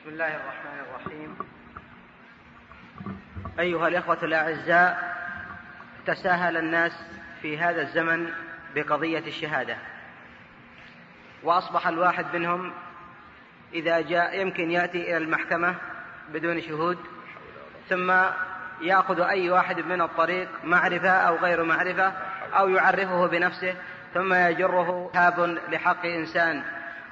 [0.00, 1.36] بسم الله الرحمن الرحيم.
[3.60, 5.18] أيها الإخوة الأعزاء
[6.06, 8.30] تساهل الناس في هذا الزمن
[8.74, 9.76] بقضية الشهادة.
[11.42, 12.72] وأصبح الواحد منهم
[13.74, 15.74] إذا جاء يمكن يأتي إلى المحكمة
[16.32, 16.98] بدون شهود
[17.88, 18.12] ثم
[18.80, 22.12] يأخذ أي واحد من الطريق معرفة أو غير معرفة
[22.58, 23.74] أو يعرفه بنفسه
[24.14, 26.62] ثم يجره هاب لحق إنسان.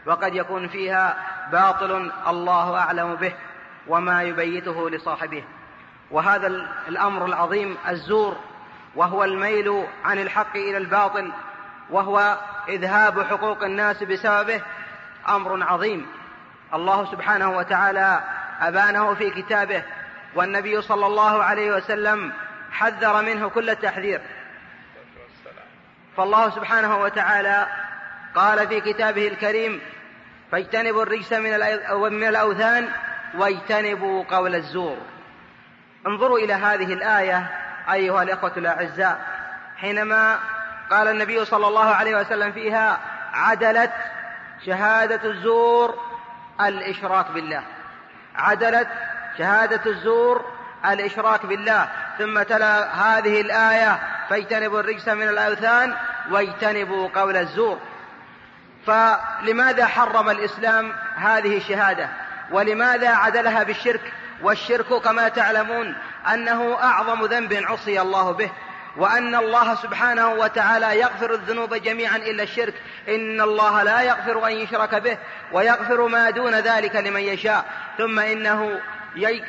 [0.06, 1.16] وقد يكون فيها
[1.52, 3.32] باطل الله أعلم به
[3.86, 5.44] وما يبيته لصاحبه.
[6.10, 6.46] وهذا
[6.88, 8.36] الأمر العظيم الزور
[8.96, 11.32] وهو الميل عن الحق إلى الباطل
[11.90, 14.62] وهو إذهاب حقوق الناس بسببه
[15.28, 16.06] أمر عظيم.
[16.74, 18.20] الله سبحانه وتعالى
[18.60, 19.82] أبانه في كتابه
[20.34, 22.32] والنبي صلى الله عليه وسلم
[22.72, 24.20] حذر منه كل التحذير.
[26.16, 27.66] فالله سبحانه وتعالى
[28.34, 29.80] قال في كتابه الكريم
[30.52, 32.88] فاجتنبوا الرجس من الأوثان
[33.34, 34.96] واجتنبوا قول الزور.
[36.06, 39.20] انظروا إلى هذه الآية أيها الإخوة الأعزاء
[39.76, 40.38] حينما
[40.90, 42.98] قال النبي صلى الله عليه وسلم فيها
[43.32, 43.92] عدلت
[44.66, 45.98] شهادة الزور
[46.60, 47.62] الإشراك بالله.
[48.36, 48.88] عدلت
[49.38, 50.44] شهادة الزور
[50.84, 51.88] الإشراك بالله.
[52.18, 53.98] ثم تلا هذه الآية
[54.30, 55.94] فاجتنبوا الرجس من الأوثان
[56.30, 57.78] واجتنبوا قول الزور.
[58.86, 62.08] فلماذا حرم الإسلام هذه الشهادة؟
[62.50, 65.94] ولماذا عدلها بالشرك؟ والشرك كما تعلمون
[66.34, 68.50] أنه أعظم ذنب عصي الله به
[68.96, 72.74] وأن الله سبحانه وتعالى يغفر الذنوب جميعا إلا الشرك.
[73.08, 75.18] إن الله لا يغفر أن يشرك به
[75.52, 77.64] ويغفر ما دون ذلك لمن يشاء.
[77.98, 78.80] ثم إنه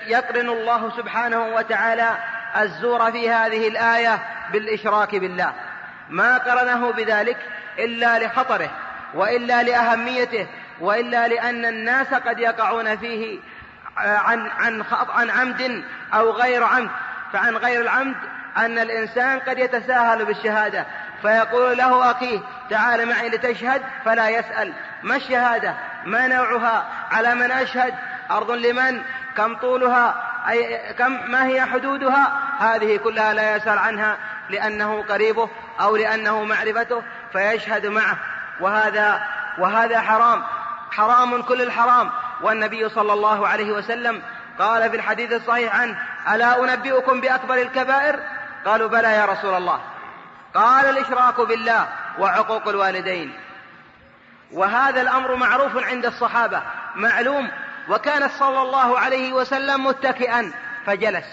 [0.07, 2.17] يقرن الله سبحانه وتعالى
[2.61, 4.19] الزور في هذه الآية
[4.53, 5.53] بالإشراك بالله.
[6.09, 7.37] ما قرنه بذلك
[7.79, 8.69] إلا لخطره
[9.13, 10.47] وإلا لأهميته
[10.79, 13.39] وإلا لأن الناس قد يقعون فيه
[13.97, 15.83] عن عن عن عمد
[16.13, 16.89] أو غير عمد.
[17.33, 18.15] فعن غير العمد
[18.57, 20.85] أن الإنسان قد يتساهل بالشهادة.
[21.21, 24.73] فيقول له أخيه تعال معي لتشهد فلا يسأل.
[25.03, 25.73] ما الشهادة؟
[26.05, 27.93] ما نوعها؟ على من أشهد؟
[28.31, 29.01] أرض لمن؟
[29.37, 34.17] كم طولها؟ أي كم؟ ما هي حدودها؟ هذه كلها لا يسأل عنها
[34.49, 35.49] لأنه قريبه
[35.81, 38.17] أو لأنه معرفته فيشهد معه.
[38.59, 39.23] وهذا
[39.57, 40.43] وهذا حرام.
[40.91, 42.11] حرام كل الحرام.
[42.41, 44.21] والنبي صلى الله عليه وسلم
[44.59, 45.99] قال في الحديث الصحيح عنه
[46.33, 48.19] ألا أنبئكم بأكبر الكبائر؟
[48.65, 49.81] قالوا بلى يا رسول الله.
[50.53, 51.87] قال الإشراك بالله
[52.19, 53.33] وعقوق الوالدين.
[54.51, 56.61] وهذا الأمر معروف عند الصحابة
[56.95, 57.51] معلوم
[57.89, 60.53] وكان صلى الله عليه وسلم متكئا
[60.85, 61.25] فجلس.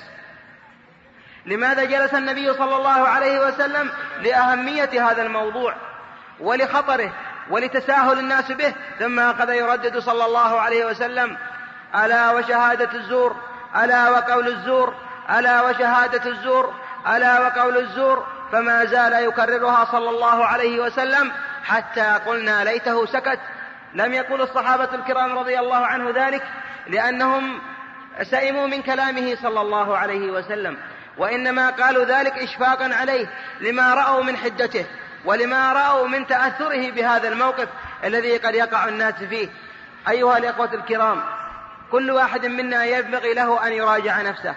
[1.46, 3.90] لماذا جلس النبي صلى الله عليه وسلم؟
[4.20, 5.74] لأهمية هذا الموضوع
[6.40, 7.12] ولخطره.
[7.50, 11.36] ولتساهل الناس به ثم أخذ يردد صلى الله عليه وسلم
[11.94, 13.36] ألا وشهادة الزور
[13.76, 14.94] ألا وقول الزور
[15.30, 16.74] ألا وشهادة الزور
[17.08, 21.32] ألا وقول الزور فما زال يكررها صلى الله عليه وسلم
[21.64, 23.38] حتى قلنا ليته سكت
[23.94, 26.42] لم يقل الصحابة الكرام رضي الله عنه ذلك
[26.86, 27.60] لأنهم
[28.22, 30.76] سئموا من كلامه صلى الله عليه وسلم
[31.18, 33.26] وإنما قالوا ذلك إشفاقا عليه
[33.60, 34.86] لما رأوا من حدته
[35.24, 37.68] ولما رأوا من تأثره بهذا الموقف
[38.04, 39.48] الذي قد يقع الناس فيه
[40.08, 41.22] أيها الإخوة الكرام
[41.92, 44.54] كل واحد منا ينبغي له أن يراجع نفسه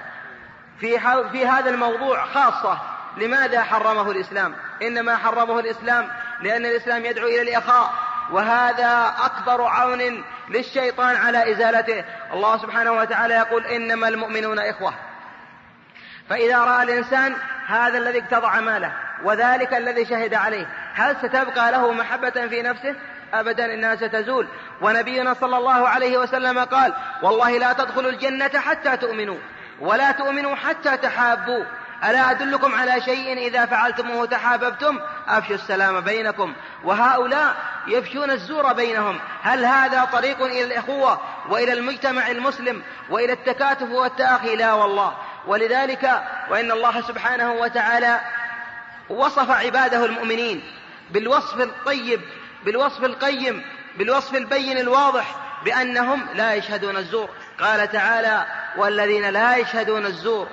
[0.80, 1.00] في,
[1.32, 2.80] في هذا الموضوع خاصة.
[3.18, 6.08] لماذا حرمه الإسلام؟ إنما حرمه الإسلام
[6.42, 7.94] لأن الإسلام يدعو إلى الإخاء
[8.32, 12.04] وهذا أكبر عون للشيطان على إزالته.
[12.34, 14.94] الله سبحانه وتعالى يقول إنما المؤمنون إخوة.
[16.30, 17.36] فإذا رأى الإنسان
[17.68, 18.92] هذا الذي اقتضع ماله
[19.24, 22.96] وذلك الذي شهد عليه هل ستبقى له محبة في نفسه؟
[23.34, 24.48] أبدا إنها ستزول.
[24.82, 29.38] ونبينا صلى الله عليه وسلم قال والله لا تدخلوا الجنة حتى تؤمنوا
[29.80, 31.64] ولا تؤمنوا حتى تحابوا.
[32.04, 36.54] ألا أدلكم على شيء إذا فعلتموه تحاببتم؟ أفشوا السلام بينكم.
[36.84, 37.56] وهؤلاء
[37.88, 39.20] يفشون الزور بينهم.
[39.44, 45.14] هل هذا طريق إلى الإخوة وإلى المجتمع المسلم وإلى التكاتف والتآخي؟ لا والله.
[45.48, 48.22] ولذلك وإن الله سبحانه وتعالى
[49.10, 50.64] وصف عباده المؤمنين
[51.12, 52.22] بالوصف الطيب
[52.66, 53.64] بالوصف القيم
[53.98, 57.30] بالوصف البين الواضح بأنهم لا يشهدون الزور.
[57.60, 58.46] قال تعالى
[58.78, 60.48] والذين لا يشهدون الزور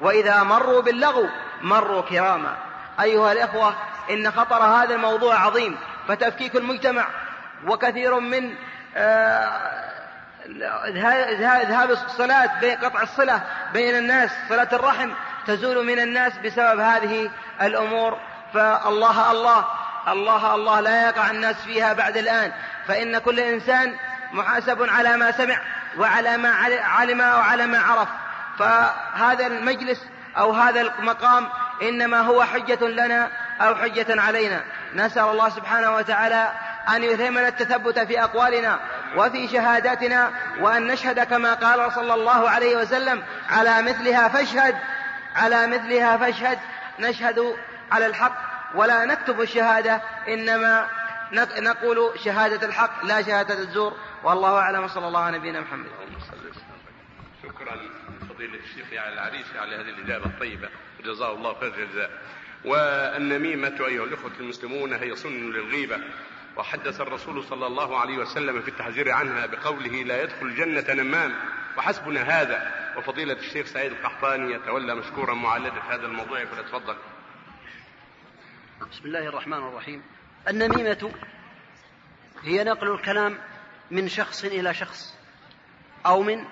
[0.00, 1.28] وإذا مروا باللغو
[1.62, 2.56] مروا كراما.
[3.00, 3.74] أيها الإخوة
[4.10, 5.76] إن خطر هذا الموضوع عظيم
[6.08, 7.06] فتفكيك المجتمع
[7.66, 8.54] وكثير من
[10.46, 13.40] إذهاب الصلاة قطع الصلة
[13.72, 15.10] بين الناس صلاة الرحم
[15.46, 17.30] تزول من الناس بسبب هذه
[17.62, 18.18] الأمور.
[18.54, 19.64] فالله الله
[20.08, 22.52] الله الله لا يقع الناس فيها بعد الآن.
[22.88, 23.96] فإن كل إنسان
[24.32, 25.58] محاسب على ما سمع
[25.98, 28.08] وعلى ما علم وعلى ما عرف.
[28.58, 30.06] فهذا المجلس
[30.38, 31.48] أو هذا المقام
[31.82, 33.28] إنما هو حجة لنا
[33.60, 34.60] أو حجة علينا.
[34.94, 36.52] نسأل الله سبحانه وتعالى
[36.88, 38.80] أن يلهمنا التثبت في أقوالنا
[39.16, 44.76] وفي شهاداتنا وأن نشهد كما قال صلى الله عليه وسلم على مثلها فاشهد
[45.36, 46.58] على مثلها فاشهد.
[46.98, 47.56] نشهد
[47.92, 48.36] على الحق
[48.74, 50.88] ولا نكتب الشهادة إنما
[51.58, 53.96] نقول شهادة الحق لا شهادة الزور.
[54.24, 54.88] والله أعلم.
[54.88, 55.86] صلى الله على نبينا محمد.
[57.42, 57.76] شكرا
[58.28, 60.68] فضيلة الشيخ على العريش على هذه الإجابة الطيبة.
[61.04, 62.10] جزاه الله خير الجزاء.
[62.64, 66.00] والنميمة أيها الإخوة المسلمون هي سن للغيبة.
[66.56, 71.34] وحدث الرسول صلى الله عليه وسلم في التحذير عنها بقوله لا يدخل الجنة نمام.
[71.78, 72.72] وحسبنا هذا.
[72.96, 76.44] وفضيلة الشيخ سعيد القحطاني يتولى مشكورا معالجة هذا الموضوع.
[76.44, 76.96] فليتفضل
[78.90, 80.02] بسم الله الرحمن الرحيم.
[80.48, 81.12] النميمة
[82.42, 83.38] هي نقل الكلام
[83.90, 85.14] من شخص إلى شخص
[86.06, 86.44] أو من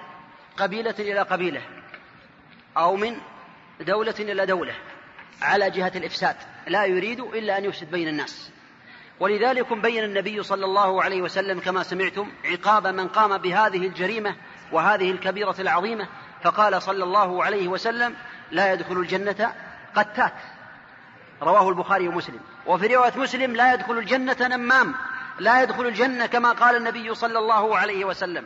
[0.56, 1.62] قبيلة إلى قبيلة
[2.76, 3.20] أو من
[3.80, 4.74] دولة إلى دولة
[5.42, 6.36] على جهة الإفساد.
[6.66, 8.52] لا يريد إلا أن يفسد بين الناس.
[9.20, 14.36] ولذلك بين النبي صلى الله عليه وسلم كما سمعتم عقاب من قام بهذه الجريمة
[14.72, 16.08] وهذه الكبيرة العظيمة
[16.42, 18.14] فقال صلى الله عليه وسلم
[18.50, 19.54] لا يدخل الجنة
[19.94, 20.32] قتات.
[21.42, 22.40] رواه البخاري ومسلم.
[22.66, 24.94] وفي رواية مسلم لا يدخل الجنة نمام
[25.38, 28.44] لا يدخل الجنة كما قال النبي صلى الله عليه وسلم.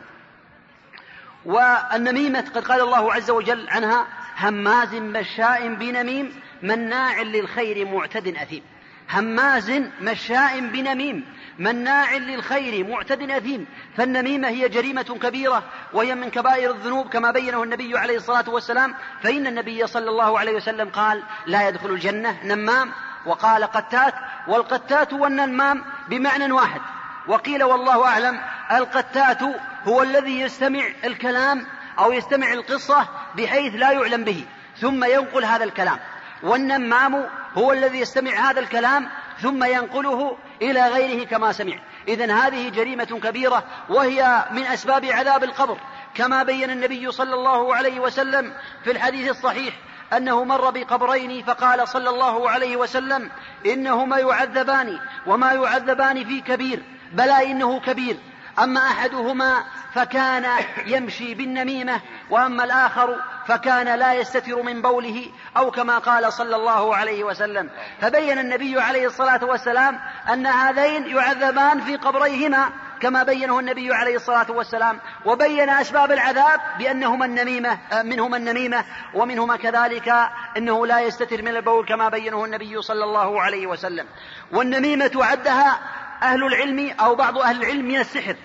[1.45, 4.07] والنميمة قد قال الله عز وجل عنها
[4.37, 8.63] هماز مشاء بنميم مناع للخير معتد أثيم.
[9.09, 11.25] هماز مشاء بنميم
[11.59, 13.65] مناع للخير معتد أثيم.
[13.97, 15.63] فالنميمة هي جريمة كبيرة
[15.93, 18.95] وهي من كبائر الذنوب كما بينه النبي عليه الصلاة والسلام.
[19.23, 22.91] فإن النبي صلى الله عليه وسلم قال لا يدخل الجنة نمام
[23.25, 24.13] وقال قتات
[24.47, 26.81] والقتات والنمام بمعنى واحد
[27.27, 28.39] وقيل والله أعلم
[28.71, 29.39] القتات
[29.87, 31.65] هو الذي يستمع الكلام
[31.99, 34.45] أو يستمع القصة بحيث لا يعلم به
[34.77, 35.99] ثم ينقل هذا الكلام
[36.43, 37.25] والنمام
[37.57, 39.09] هو الذي يستمع هذا الكلام
[39.41, 41.75] ثم ينقله إلى غيره كما سمع.
[42.07, 45.77] إذا هذه جريمة كبيرة وهي من أسباب عذاب القبر.
[46.15, 48.53] كما بين النبي صلى الله عليه وسلم
[48.83, 49.73] في الحديث الصحيح
[50.17, 53.29] أنه مر بقبرين فقال صلى الله عليه وسلم
[53.65, 58.17] إنهما يعذبان وما يعذبان في كبير بلى إنه كبير.
[58.59, 59.63] أما أحدهما
[59.93, 60.45] فكان
[60.85, 63.15] يمشي بالنميمة وأما الآخر
[63.47, 67.69] فكان لا يستتر من بوله أو كما قال صلى الله عليه وسلم.
[68.01, 69.99] فبين النبي عليه الصلاة والسلام
[70.33, 72.69] أن هذين يعذبان في قبريهما
[73.01, 74.99] كما بينه النبي عليه الصلاة والسلام.
[75.25, 80.13] وبين أسباب العذاب بأنهما النميمة منهما النميمة ومنهما كذلك
[80.57, 84.05] أنه لا يستتر من البول كما بينه النبي صلى الله عليه وسلم.
[84.51, 85.79] والنميمة عدها
[86.23, 88.35] أهل العلم أو بعض أهل العلم من السحر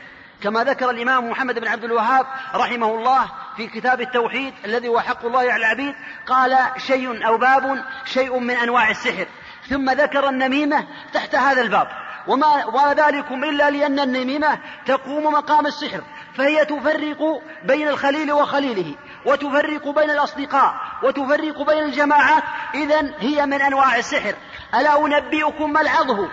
[0.42, 5.24] كما ذكر الإمام محمد بن عبد الوهاب رحمه الله في كتاب التوحيد الذي هو حق
[5.24, 5.94] الله على العبيد
[6.26, 9.26] قال شيء أو باب شيء من أنواع السحر.
[9.68, 11.88] ثم ذكر النميمة تحت هذا الباب.
[12.26, 16.02] وما, ذلكم إلا لأن النميمة تقوم مقام السحر
[16.34, 18.94] فهي تفرق بين الخليل وخليله
[19.26, 22.42] وتفرق بين الأصدقاء وتفرق بين الجماعات.
[22.74, 24.34] إذا هي من أنواع السحر.
[24.74, 26.28] ألا أنبئكم ما العظه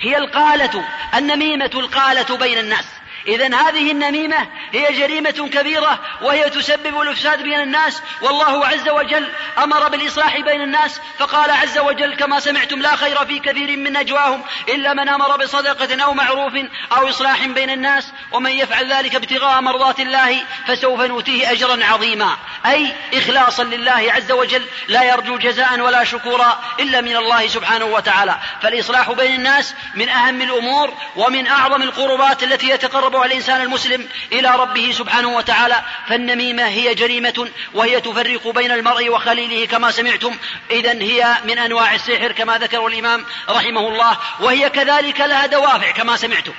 [0.00, 0.84] هي القالة
[1.14, 2.84] النميمة القالة بين الناس.
[3.26, 8.02] إذا هذه النميمة هي جريمة كبيرة وهي تسبب الإفساد بين الناس.
[8.22, 9.28] والله عز وجل
[9.58, 14.42] أمر بالإصلاح بين الناس فقال عز وجل كما سمعتم لا خير في كثير من نجواهم
[14.68, 16.52] إلا من أمر بصدقة أو معروف
[16.92, 22.36] أو إصلاح بين الناس ومن يفعل ذلك ابتغاء مرضات الله فسوف نؤتيه أجرا عظيما.
[22.66, 28.38] أي إخلاصا لله عز وجل لا يرجو جزاء ولا شكورا إلا من الله سبحانه وتعالى.
[28.62, 34.50] فالإصلاح بين الناس من أهم الأمور ومن أعظم القربات التي يتقرب يتقرب الإنسان المسلم إلى
[34.50, 40.36] ربه سبحانه وتعالى فالنميمة هي جريمة وهي تفرق بين المرء وخليله كما سمعتم.
[40.70, 46.16] إذا هي من أنواع السحر كما ذكر الإمام رحمه الله وهي كذلك لها دوافع كما
[46.16, 46.52] سمعتم.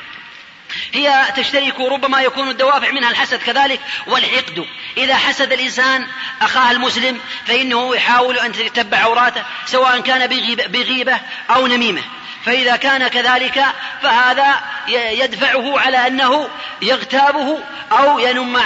[0.94, 4.66] هي تشترك ربما يكون الدوافع منها الحسد كذلك والحقد.
[4.98, 6.08] إذا حسد الإنسان
[6.42, 10.28] أخاه المسلم فإنه يحاول أن يتتبع عوراته سواء كان
[10.68, 12.04] بغيبة أو نميمة.
[12.46, 13.66] فإذا كان كذلك
[14.04, 14.60] فهذا
[14.94, 16.50] يدفعه على أنه
[16.82, 17.60] يغتابه
[17.92, 18.58] أو ينم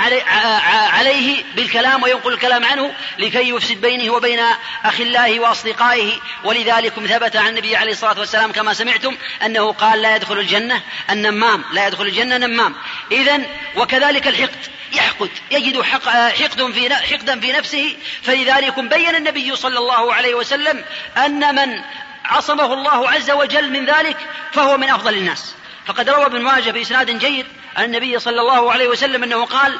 [0.92, 4.40] عليه بالكلام وينقل الكلام عنه لكي يفسد بينه وبين
[4.86, 6.12] أخلائه وأصدقائه.
[6.44, 11.64] ولذلك ثبت عن النبي عليه الصلاة والسلام كما سمعتم أنه قال لا يدخل الجنة النمام
[11.72, 12.76] لا يدخل الجنة نمام
[13.12, 13.42] إذا
[13.76, 17.98] وكذلك الحقد يحقد يجد حق حقد في حقدا في نفسه.
[18.24, 20.86] فلذلك بين النبي صلى الله عليه وسلم
[21.18, 21.82] أن من
[22.26, 24.18] عصمه الله عز وجل من ذلك
[24.52, 25.56] فهو من أفضل الناس.
[25.86, 27.46] فقد روى ابن ماجه بإسناد جيد
[27.78, 29.80] عن النبي صلى الله عليه وسلم أنه قال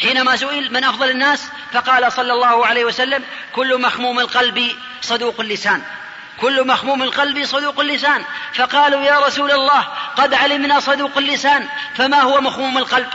[0.00, 4.70] حينما سئل من أفضل الناس فقال صلى الله عليه وسلم كل مخموم القلب
[5.02, 5.82] صدوق اللسان.
[6.40, 8.24] كل مخموم القلب صدوق اللسان.
[8.54, 13.08] فقالوا يا رسول الله قد علمنا صدوق اللسان فما هو مخموم القلب؟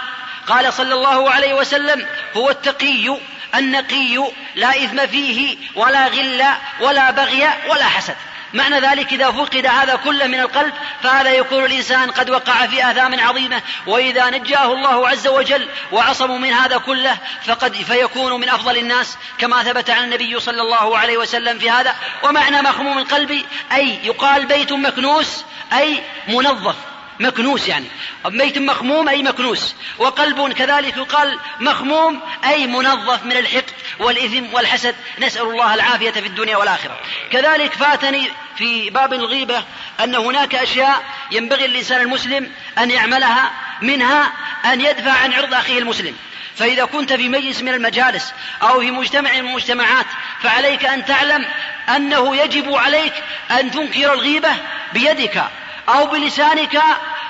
[0.47, 3.17] قال صلى الله عليه وسلم هو التقي.
[3.55, 6.43] النقي لا إثم فيه ولا غل
[6.79, 8.15] ولا بغي ولا حسد.
[8.53, 13.19] معنى ذلك إذا فقد هذا كله من القلب فهذا يكون الإنسان قد وقع في آثام
[13.19, 13.61] عظيمة.
[13.87, 19.63] وإذا نجاه الله عز وجل وعصموا من هذا كله فقد فيكون من أفضل الناس كما
[19.63, 21.95] ثبت عن النبي صلى الله عليه وسلم في هذا.
[22.23, 26.75] ومعنى مخموم القلب أي يقال بيت مكنوس أي منظف.
[27.19, 27.85] مكنوس يعني.
[28.25, 29.75] بيت مخموم أي مكنوس.
[29.97, 34.95] وقلب كذلك يقال مخموم أي منظف من الحقد والإثم والحسد.
[35.19, 36.99] نسأل الله العافية في الدنيا والآخرة.
[37.31, 39.63] كذلك فاتني في باب الغيبة
[39.99, 43.51] أن هناك أشياء ينبغي الإنسان المسلم أن يعملها
[43.81, 44.31] منها
[44.65, 46.15] أن يدفع عن عرض أخيه المسلم.
[46.55, 50.05] فإذا كنت في مجلس من المجالس أو في مجتمع من المجتمعات
[50.41, 51.45] فعليك أن تعلم
[51.95, 53.13] أنه يجب عليك
[53.51, 54.49] أن تنكر الغيبة
[54.93, 55.43] بيدك.
[55.95, 56.81] أو بلسانك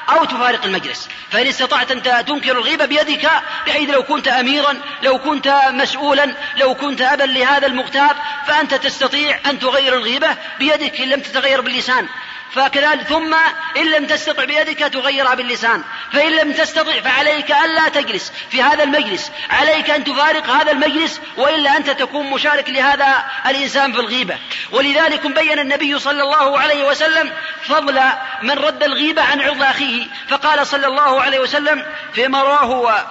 [0.09, 1.09] أو تفارق المجلس.
[1.31, 3.31] فإن استطعت أن تنكر الغيبة بيدك
[3.67, 8.15] بحيث لو كنت أميرا لو كنت مسؤولا لو كنت أبا لهذا المغتاب
[8.47, 12.07] فأنت تستطيع أن تغير الغيبة بيدك إن لم تتغير باللسان.
[12.51, 13.35] فكذلك ثم
[13.77, 15.83] إن لم تستطع بيدك تغيرها باللسان.
[16.13, 19.31] فإن لم تستطع فعليك ألا تجلس في هذا المجلس.
[19.49, 24.37] عليك أن تفارق هذا المجلس وإلا أنت تكون مشارك لهذا الإنسان في الغيبة.
[24.71, 28.01] ولذلك بين النبي صلى الله عليه وسلم فضل
[28.41, 30.05] من رد الغيبة عن عرض أخيه.
[30.29, 33.05] فقال صلى الله عليه وسلم فيما رواه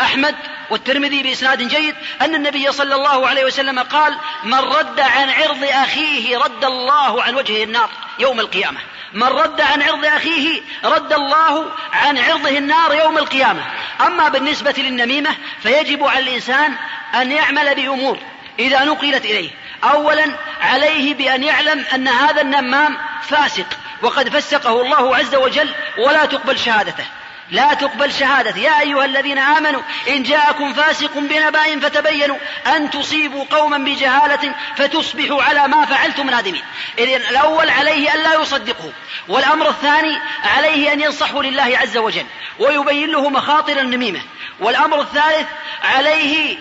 [0.00, 0.34] أحمد
[0.70, 6.38] والترمذي بإسناد جيد أن النبي صلى الله عليه وسلم قال من رد عن عرض أخيه
[6.38, 8.80] رد الله عن وجهه النار يوم القيامة.
[9.14, 13.62] من رد عن عرض أخيه رد الله عن عرضه النار يوم القيامة.
[14.00, 15.30] أما بالنسبة للنميمة
[15.62, 16.74] فيجب على الإنسان
[17.14, 18.18] أن يعمل بأمور
[18.58, 19.50] إذا نقلت إليه.
[19.84, 23.66] أولا عليه بأن يعلم أن هذا النمام فاسق
[24.02, 27.04] وقد فسقه الله عز وجل ولا تقبل شهادته.
[27.50, 28.60] لا تقبل شهادة.
[28.60, 32.36] يا أيها الذين آمنوا إن جاءكم فاسق بنبأ فتبينوا
[32.66, 36.62] أن تصيبوا قوما بجهالة فتصبحوا على ما فعلتم نادمين.
[36.98, 38.92] إذن الأول عليه أن لا يصدقه
[39.28, 42.26] والأمر الثاني عليه أن ينصحوا لله عز وجل
[42.58, 44.20] ويبين له مخاطر النميمة.
[44.60, 45.46] والأمر الثالث
[45.84, 46.56] عليه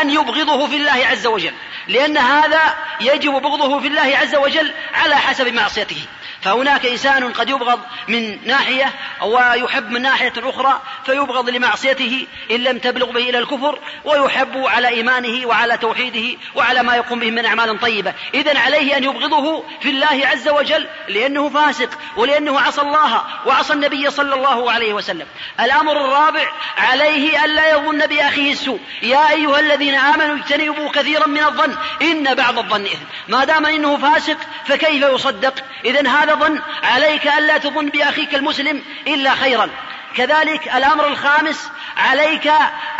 [0.00, 1.52] أن يبغضه في الله عز وجل
[1.88, 6.02] لأن هذا يجب بغضه في الله عز وجل على حسب معصيته.
[6.42, 13.10] فهناك إنسان قد يبغض من ناحية ويحب من ناحية أخرى فيبغض لمعصيته إن لم تبلغ
[13.10, 18.14] به إلى الكفر ويحب على إيمانه وعلى توحيده وعلى ما يقوم به من أعمال طيبة.
[18.34, 24.10] إذا عليه أن يبغضه في الله عز وجل لأنه فاسق ولأنه عصى الله وعصى النبي
[24.10, 25.26] صلى الله عليه وسلم.
[25.60, 28.80] الأمر الرابع عليه ألا يظن بأخيه السوء.
[29.02, 33.04] يا أيها الذين آمنوا اجتنبوا كثيرا من الظن إن بعض الظن إثم.
[33.28, 39.34] ما دام إنه فاسق فكيف يصدق؟ إذا هذا ظن عليك ألا تظن بأخيك المسلم إلا
[39.34, 39.70] خيرا.
[40.16, 42.52] كذلك الأمر الخامس عليك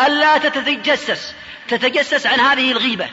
[0.07, 1.35] ألا تتجسس.
[1.69, 3.09] تتجسس عن هذه الغيبة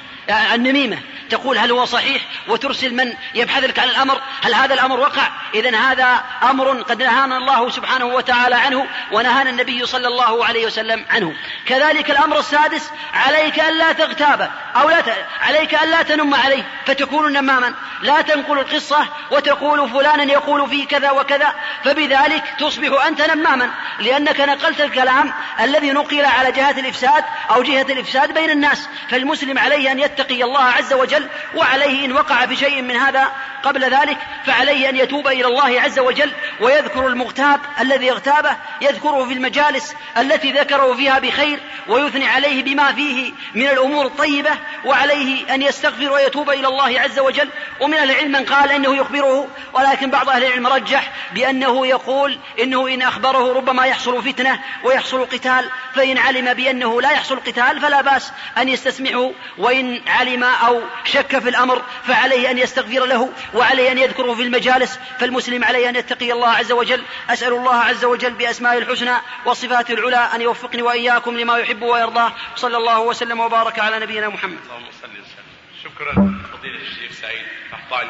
[0.54, 0.98] النميمة.
[1.30, 5.78] تقول هل هو صحيح وترسل من يبحث لك عن الأمر؟ هل هذا الأمر وقع؟ إذا
[5.78, 11.34] هذا أمر قد نهانا الله سبحانه وتعالى عنه ونهانا النبي صلى الله عليه وسلم عنه.
[11.66, 15.26] كذلك الأمر السادس عليك ألا تغتاب أو لا ت...
[15.42, 17.74] عليك ألا تنم عليه فتكون نماما.
[18.02, 21.54] لا تنقل القصة وتقول فلانا يقول في كذا وكذا
[21.84, 23.72] فبذلك تصبح أنت نماما.
[24.00, 29.92] لأنك نقلت الكلام الذي نقل على جهة الإفساد أو جهة الإفساد بين الناس فالمسلم عليه
[29.92, 31.15] أن يتقي الله عز وجل
[31.56, 33.32] وعليه إن وقع في شيء من هذا
[33.64, 39.34] قبل ذلك فعليه أن يتوب إلى الله عز وجل ويذكر المغتاب الذي اغتابه يذكره في
[39.34, 44.52] المجالس التي ذكره فيها بخير ويثني عليه بما فيه من الأمور الطيبة
[44.86, 47.50] وعليه أن يستغفر ويتوب إلى الله عز وجل.
[47.80, 53.02] ومن العلم من قال إنه يخبره ولكن بعض أهل العلم رجح بأنه يقول إنه إن
[53.02, 58.70] أخبره ربما يحصل فتنة ويحصل قتال فإن علم بأنه لا يحصل قتال فلا بأس أن
[58.70, 64.42] يستسمعه وإن علم أو شك في الأمر فعليه أن يستغفر له وعليه أن يذكره في
[64.42, 67.04] المجالس فالمسلم عليه أن يتقي الله عز وجل.
[67.30, 69.14] أسأل الله عز وجل بأسمائه الحسنى
[69.46, 72.34] وصفاته العلى أن يوفقني وإياكم لما يحب ويرضاه.
[72.56, 74.58] صلى الله وسلم وبارك على نبينا محمد.
[74.66, 75.46] اللهم صل وسلم.
[75.84, 76.14] شكرا
[76.54, 78.10] فضيلة الشيخ سعيد قحطاني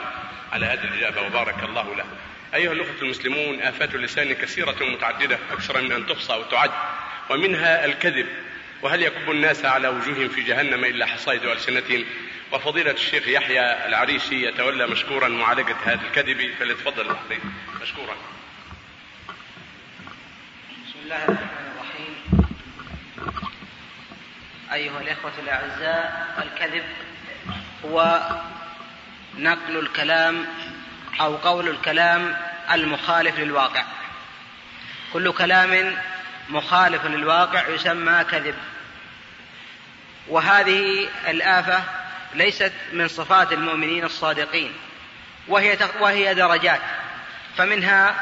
[0.53, 2.05] على هذه الإجابة وبارك الله له.
[2.55, 6.71] أيها الأخوة المسلمون آفات اللسان كثيرة متعددة أكثر من أن تحصى وتعد
[7.29, 8.27] ومنها الكذب.
[8.81, 12.05] وهل يكب الناس على وجوههم في جهنم إلا حصائد ألسنتهم؟
[12.55, 17.15] وفضيلة الشيخ يحيى العريشي يتولى مشكورا معالجة هذا الكذب فليتفضل
[17.81, 18.15] مشكورا.
[20.83, 22.15] بسم الله الرحمن الرحيم.
[24.73, 26.83] أيها الإخوة الأعزاء الكذب
[27.85, 28.21] هو
[29.37, 30.47] نقل الكلام
[31.21, 32.37] أو قول الكلام
[32.71, 33.83] المخالف للواقع.
[35.13, 35.97] كل كلام
[36.49, 38.55] مخالف للواقع يسمى كذب.
[40.27, 42.04] وهذه الآفة
[42.36, 44.73] ليست من صفات المؤمنين الصادقين
[45.47, 46.81] وهي وهي درجات
[47.57, 48.15] فمنها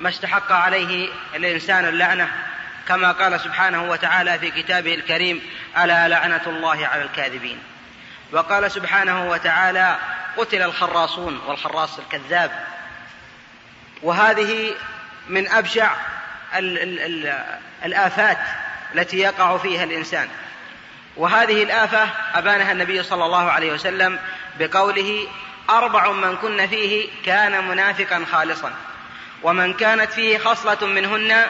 [0.00, 2.28] ما استحق عليه الإنسان اللعنة
[2.88, 5.42] كما قال سبحانه وتعالى في كتابه الكريم
[5.78, 7.58] ألا لعنة الله على الكاذبين؟
[8.32, 9.96] وقال سبحانه وتعالى
[10.36, 12.50] قتل الخراصون والخراص الكذاب.
[14.02, 14.74] وهذه
[15.28, 15.92] من أبشع
[16.56, 17.44] ال ال ال
[17.84, 18.38] الآفات
[18.94, 20.28] التي يقع فيها الإنسان.
[21.18, 24.18] وهذه الآفة أبانها النبي صلى الله عليه وسلم
[24.58, 25.28] بقوله
[25.70, 28.72] أربع من كن فيه كان منافقا خالصا.
[29.42, 31.46] ومن كانت فيه خصلة منهن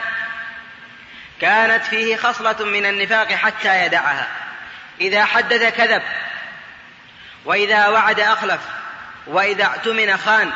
[1.41, 4.27] كانت فيه خصلة من النفاق حتى يدعها.
[5.01, 6.01] إذا حدث كذب
[7.45, 8.61] وإذا وعد أخلف
[9.27, 10.51] وإذا اؤتمن خان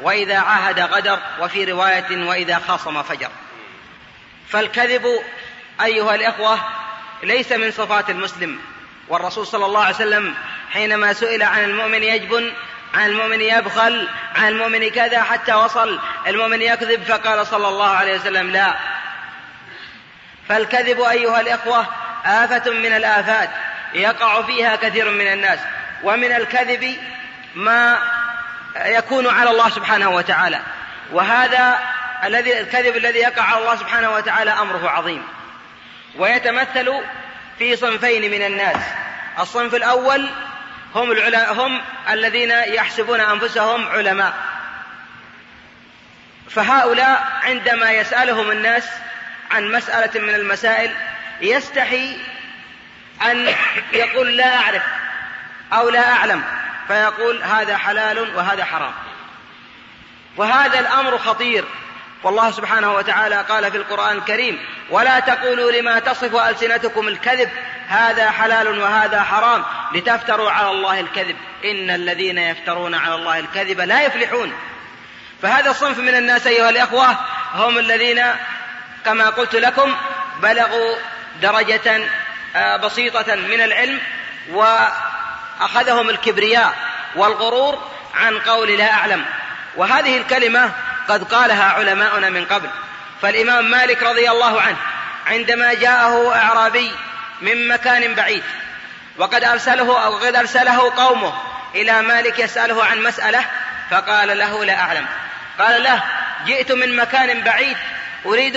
[0.00, 3.30] وإذا عاهد غدر وفي رواية وإذا خاصم فجر.
[4.48, 5.06] فالكذب
[5.80, 6.60] أيها الإخوة
[7.22, 8.58] ليس من صفات المسلم.
[9.08, 10.34] والرسول صلى الله عليه وسلم
[10.72, 12.52] حينما سئل عن المؤمن يجبن
[12.94, 18.50] عن المؤمن يبخل عن المؤمن كذا حتى وصل المؤمن يكذب فقال صلى الله عليه وسلم
[18.50, 18.74] لا.
[20.48, 21.86] فالكذب أيها الإخوة
[22.24, 23.50] آفة من الآفات
[23.94, 25.58] يقع فيها كثير من الناس.
[26.02, 26.96] ومن الكذب
[27.54, 27.98] ما
[28.76, 30.60] يكون على الله سبحانه وتعالى.
[31.12, 31.78] وهذا
[32.24, 35.22] الذي الكذب الذي يقع على الله سبحانه وتعالى أمره عظيم.
[36.16, 36.92] ويتمثل
[37.58, 38.82] في صنفين من الناس.
[39.38, 40.28] الصنف الأول
[40.94, 41.80] هم هم
[42.10, 44.34] الذين يحسبون أنفسهم علماء.
[46.50, 48.84] فهؤلاء عندما يسألهم الناس
[49.50, 50.90] عن مسألة من المسائل
[51.40, 52.16] يستحي
[53.22, 53.54] أن
[53.92, 54.82] يقول لا أعرف
[55.72, 56.42] أو لا أعلم
[56.88, 58.92] فيقول هذا حلال وهذا حرام.
[60.36, 61.64] وهذا الأمر خطير.
[62.22, 64.58] والله سبحانه وتعالى قال في القرآن الكريم
[64.90, 67.50] ولا تقولوا لما تصف ألسنتكم الكذب
[67.88, 69.64] هذا حلال وهذا حرام
[69.94, 71.36] لتفتروا على الله الكذب.
[71.64, 74.52] إن الذين يفترون على الله الكذب لا يفلحون.
[75.42, 77.16] فهذا الصنف من الناس أيها الأخوة
[77.54, 78.22] هم الذين
[79.04, 79.96] كما قلت لكم
[80.42, 80.96] بلغوا
[81.42, 82.08] درجة
[82.56, 84.00] آه، بسيطة من العلم
[84.50, 86.74] وأخذهم الكبرياء
[87.16, 89.24] والغرور عن قول لا أعلم.
[89.76, 90.72] وهذه الكلمة
[91.08, 92.68] قد قالها علماؤنا من قبل.
[93.22, 94.76] فالإمام مالك رضي الله عنه
[95.26, 96.92] عندما جاءه أعرابي
[97.42, 98.42] من مكان بعيد
[99.18, 101.32] وقد أرسله أو قد أرسله قومه
[101.74, 103.44] إلى مالك يسأله عن مسألة
[103.90, 105.06] فقال له لا أعلم.
[105.58, 106.02] قال له
[106.46, 107.76] جئت من مكان بعيد
[108.26, 108.56] أريد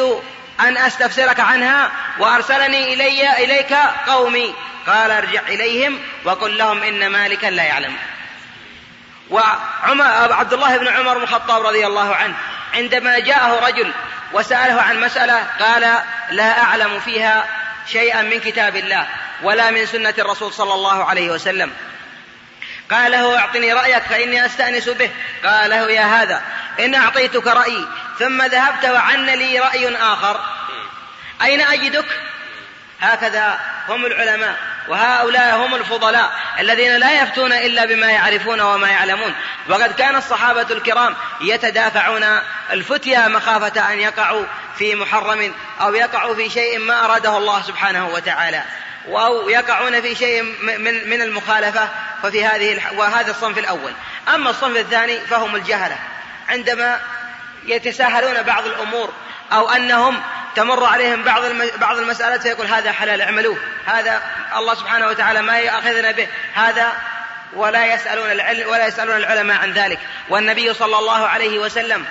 [0.60, 3.74] أن أستفسرك عنها وأرسلني إلي إليك
[4.08, 4.56] قومي.
[4.88, 7.96] قال ارجع إليهم وقل لهم إن مالكا لا يعلم.
[9.32, 12.36] وعمر عبد الله بن عمر بن الخطاب رضي الله عنه.
[12.74, 13.94] عندما جاءه رجل
[14.34, 17.46] وسأله عن مسألة قال لا أعلم فيها
[17.88, 19.08] شيئا من كتاب الله
[19.44, 21.72] ولا من سنة الرسول صلى الله عليه وسلم.
[22.92, 25.10] قال له أعطني رأيك فإني أستأنس به.
[25.46, 26.42] قال له يا هذا
[26.80, 27.88] إن أعطيتك رأيي
[28.20, 30.40] ثم ذهبت وعن لي رأي آخر.
[31.42, 32.06] أين أجدك؟
[33.02, 33.60] هكذا
[33.90, 34.56] هم العلماء.
[34.88, 39.34] وهؤلاء هم الفضلاء الذين لا يفتون إلا بما يعرفون وما يعلمون.
[39.70, 42.24] وقد كان الصحابة الكرام يتدافعون
[42.72, 44.46] الفتيا مخافة أن يقعوا
[44.78, 48.64] في محرم أو يقعوا في شيء ما أراده الله سبحانه وتعالى.
[49.08, 51.90] أو يقعون في شيء من من المخالفة
[52.24, 53.94] ففي هذه وهذا الصنف الأول.
[54.36, 55.98] أما الصنف الثاني فهم الجهلة.
[56.50, 57.00] عندما
[57.66, 59.14] يتساهلون بعض الأمور
[59.54, 60.22] أو أنهم
[60.56, 61.42] تمر عليهم بعض
[61.78, 63.58] بعض المسألات فيقول هذا حلال اعملوه.
[63.86, 64.22] هذا
[64.56, 66.28] الله سبحانه وتعالى ما يأخذنا به.
[66.54, 66.92] هذا
[67.54, 70.00] ولا يسألون العلم ولا يسألون العلماء عن ذلك.
[70.30, 72.06] والنبي صلى الله عليه وسلم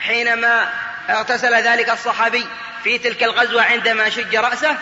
[0.00, 0.68] حينما
[1.10, 2.46] اغتسل ذلك الصحابي
[2.84, 4.76] في تلك الغزوة عندما شج رأسه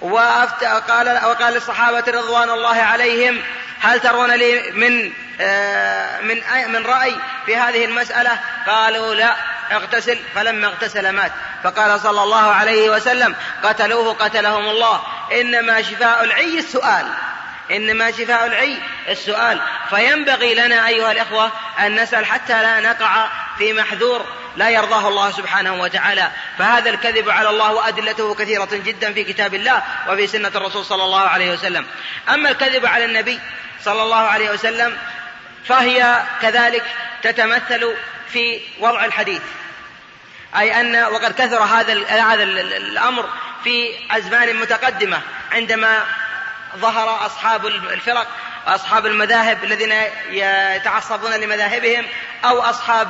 [0.00, 3.42] وقال وقال للصحابة رضوان الله عليهم
[3.80, 7.16] هل ترون لي من آه، من من رأي
[7.46, 9.36] في هذه المسألة؟ قالوا لا
[9.72, 10.18] اغتسل.
[10.34, 11.32] فلما اغتسل مات.
[11.64, 15.02] فقال صلى الله عليه وسلم قتلوه قتلهم الله.
[15.32, 17.06] إنما شفاء العي السؤال.
[17.70, 18.78] إنما شفاء العي
[19.08, 19.60] السؤال.
[19.90, 23.26] فينبغي لنا أيها الإخوة أن نسأل حتى لا نقع
[23.58, 24.26] في محذور
[24.56, 26.30] لا يرضاه الله سبحانه وتعالى.
[26.58, 31.20] فهذا الكذب على الله وأدلته كثيرة جدا في كتاب الله وفي سنة الرسول صلى الله
[31.20, 31.86] عليه وسلم.
[32.28, 33.40] أما الكذب على النبي
[33.84, 34.98] صلى الله عليه وسلم
[35.64, 36.84] فهي كذلك
[37.22, 37.94] تتمثل
[38.32, 39.42] في وضع الحديث.
[40.56, 43.28] أي أن وقد كثر هذا هذا الأمر
[43.64, 45.20] في أزمان متقدمة
[45.52, 46.04] عندما
[46.76, 48.26] ظهر أصحاب الفرق
[48.66, 49.92] وأصحاب المذاهب الذين
[50.30, 52.06] يتعصبون لمذاهبهم
[52.44, 53.08] أو أصحاب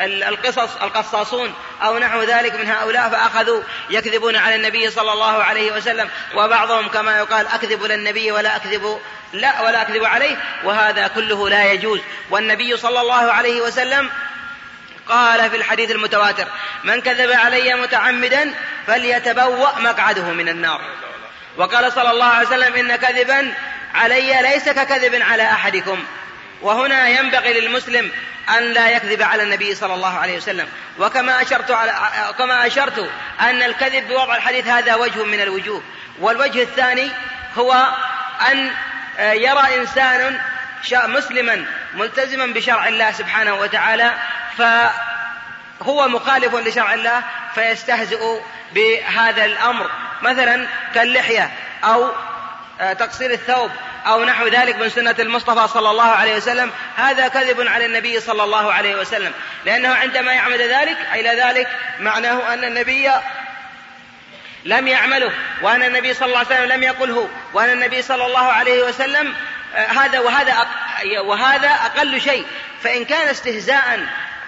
[0.00, 6.08] القصص القصاصون أو نحو ذلك من هؤلاء فأخذوا يكذبون على النبي صلى الله عليه وسلم
[6.34, 9.00] وبعضهم كما يقال أكذب للنبي ولا أكذب
[9.32, 12.00] لا ولا أكذب عليه وهذا كله لا يجوز.
[12.30, 14.10] والنبي صلى الله عليه وسلم
[15.08, 16.46] قال في الحديث المتواتر
[16.84, 18.54] من كذب علي متعمدا
[18.86, 20.80] فليتبوأ مقعده من النار.
[21.56, 23.54] وقال صلى الله عليه وسلم إن كذبا
[23.94, 26.04] علي ليس ككذب على أحدكم.
[26.62, 28.10] وهنا ينبغي للمسلم
[28.58, 30.68] أن لا يكذب على النبي صلى الله عليه وسلم.
[30.98, 31.94] وكما أشرت على
[32.38, 35.82] كما أشرت أن الكذب بوضع الحديث هذا وجه من الوجوه.
[36.20, 37.10] والوجه الثاني
[37.58, 37.94] هو
[38.50, 38.70] أن
[39.18, 40.40] يرى إنسان
[40.92, 44.14] مسلما ملتزما بشرع الله سبحانه وتعالى
[44.58, 47.22] فهو مخالف لشرع الله
[47.54, 48.40] فيستهزئ
[48.74, 49.90] بهذا الأمر.
[50.22, 51.50] مثلا كاللحية
[51.84, 52.12] أو
[52.78, 53.70] تقصير الثوب
[54.06, 58.44] أو نحو ذلك من سنة المصطفى صلى الله عليه وسلم هذا كذب على النبي صلى
[58.44, 59.32] الله عليه وسلم
[59.64, 61.68] لأنه عندما يعمل ذلك إلى ذلك
[62.00, 63.10] معناه أن النبي
[64.64, 68.82] لم يعمله وأن النبي صلى الله عليه وسلم لم يقله وأن النبي صلى الله عليه
[68.82, 69.34] وسلم
[69.74, 70.66] آه، هذا وهذا
[71.24, 72.46] وهذا أقل شيء
[72.82, 74.06] فإن كان استهزاء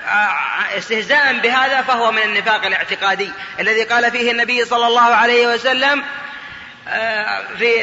[0.09, 6.05] آه، استهزاء بهذا فهو من النفاق الاعتقادي الذي قال فيه النبي صلى الله عليه وسلم
[6.89, 7.83] آه، في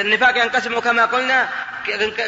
[0.00, 1.48] النفاق ينقسم كما قلنا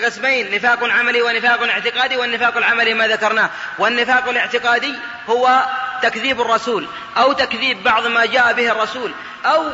[0.05, 3.51] قسمين نفاق عملي ونفاق اعتقادي والنفاق العملي ما ذكرناه.
[3.79, 4.95] والنفاق الاعتقادي
[5.29, 5.65] هو
[6.03, 9.13] تكذيب الرسول أو تكذيب بعض ما جاء به الرسول
[9.47, 9.71] أو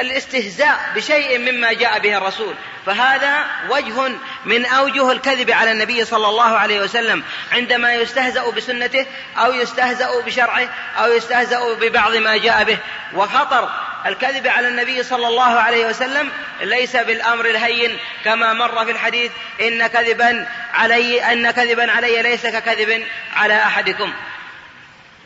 [0.00, 2.54] الاستهزاء بشيء مما جاء به الرسول.
[2.86, 4.12] فهذا وجه
[4.44, 7.22] من أوجه الكذب على النبي صلى الله عليه وسلم.
[7.52, 9.06] عندما يستهزأ بسنته
[9.36, 10.68] أو يستهزأ بشرعه
[10.98, 12.78] أو يستهزأ ببعض ما جاء به.
[13.14, 13.70] وخطر
[14.08, 16.30] الكذب على النبي صلى الله عليه وسلم
[16.60, 23.06] ليس بالأمر الهين كما مر في الحديث إن كذبا علي إن كذبا علي ليس ككذب
[23.36, 24.12] على أحدكم.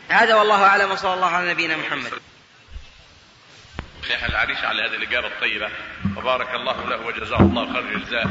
[0.09, 2.11] هذا والله أعلم وصلى الله على نبينا محمد.
[4.07, 5.69] شيخ العريش على هذه الإجابة الطيبة.
[6.17, 8.27] وبارك الله له وجزاه الله خير الجزاء.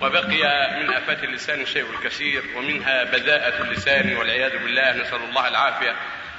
[0.00, 5.96] وبقي من آفات اللسان الشيء الكثير ومنها بذاءة اللسان والعياذ بالله نسأل الله العافية.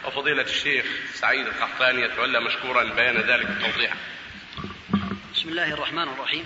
[0.07, 3.93] وفضيلة الشيخ سعيد القحطاني يتولى مشكورا بيان ذلك التوضيح
[5.35, 6.45] بسم الله الرحمن الرحيم.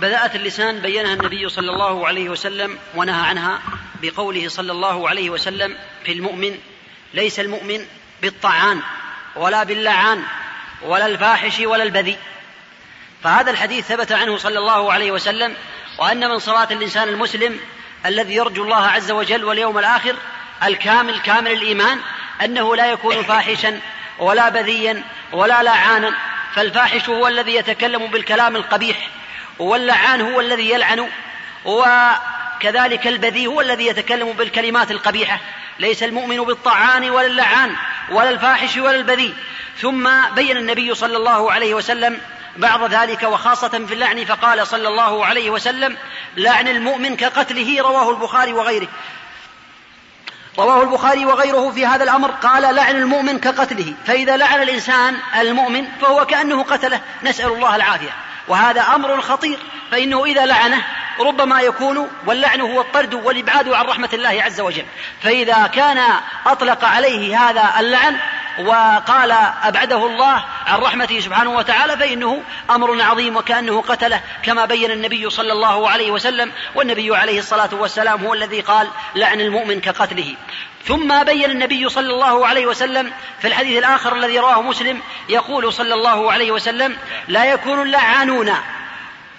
[0.00, 3.60] بذاءة اللسان بينها النبي صلى الله عليه وسلم ونهى عنها
[4.02, 6.58] بقوله صلى الله عليه وسلم في المؤمن
[7.14, 7.86] ليس المؤمن
[8.22, 8.80] بالطعان
[9.36, 10.22] ولا باللعان
[10.82, 12.18] ولا الفاحش ولا البذيء.
[13.24, 15.56] فهذا الحديث ثبت عنه صلى الله عليه وسلم
[15.98, 17.60] وأن من صفات الإنسان المسلم
[18.06, 20.16] الذي يرجو الله عز وجل واليوم الآخر
[20.64, 21.98] الكامل كامل الإيمان
[22.44, 23.80] أنه لا يكون فاحشا
[24.18, 25.02] ولا بذيا
[25.32, 26.14] ولا لعانا
[26.54, 29.08] فالفاحش هو الذي يتكلم بالكلام القبيح
[29.58, 31.08] واللعان هو الذي يلعن
[31.64, 35.40] وكذلك البذيء هو الذي يتكلم بالكلمات القبيحة.
[35.78, 37.76] ليس المؤمن بالطعان ولا اللعان
[38.10, 39.34] ولا الفاحش ولا البذيء.
[39.80, 42.20] ثم بين النبي صلى الله عليه وسلم
[42.56, 45.96] بعض ذلك وخاصة في اللعن فقال صلى الله عليه وسلم
[46.36, 48.88] لعن المؤمن كقتله رواه البخاري وغيره.
[50.58, 53.94] رواه البخاري وغيره في هذا الأمر قال لعن المؤمن كقتله.
[54.06, 58.10] فإذا لعن الإنسان المؤمن فهو كأنه قتله نسأل الله العافية.
[58.48, 59.58] وهذا أمر خطير
[59.90, 60.82] فإنه إذا لعنه
[61.20, 64.84] ربما يكون واللعن هو الطرد والإبعاد عن رحمة الله عز وجل.
[65.22, 65.98] فإذا كان
[66.46, 68.16] أطلق عليه هذا اللعن
[68.58, 69.32] وقال
[69.62, 75.52] أبعده الله عن رحمته سبحانه وتعالى فإنه أمر عظيم وكأنه قتله كما بين النبي صلى
[75.52, 80.34] الله عليه وسلم والنبي عليه الصلاة والسلام هو الذي قال لعن المؤمن كقتله.
[80.84, 85.94] ثم بين النبي صلى الله عليه وسلم في الحديث الآخر الذي رواه مسلم يقول صلى
[85.94, 86.96] الله عليه وسلم
[87.28, 88.54] لا يكون اللعانون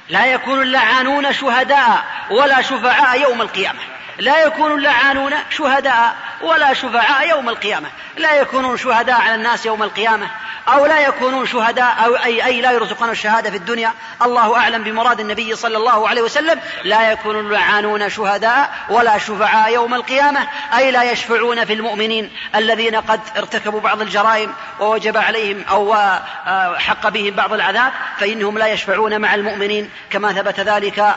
[0.09, 3.79] لا يكون اللعانون شهداء ولا شفعاء يوم القيامة.
[4.17, 7.89] لا يكون اللعانون شهداء ولا شفعاء يوم القيامة.
[8.17, 10.27] لا يكونون شهداء على الناس يوم القيامة.
[10.67, 13.93] أو لا يكونون شهداء أو أي, أي لا يرزقون الشهادة في الدنيا.
[14.21, 16.59] الله أعلم بمراد النبي صلى الله عليه وسلم.
[16.83, 20.47] لا يكون اللعانون شهداء ولا شفعاء يوم القيامة.
[20.77, 27.09] أي لا يشفعون في المؤمنين الذين قد ارتكبوا بعض الجرائم ووجب عليهم أو آه، حق
[27.09, 27.91] بهم بعض العذاب.
[28.17, 29.89] فإنهم لا يشفعون مع المؤمنين.
[30.09, 31.15] كما ثبت ذلك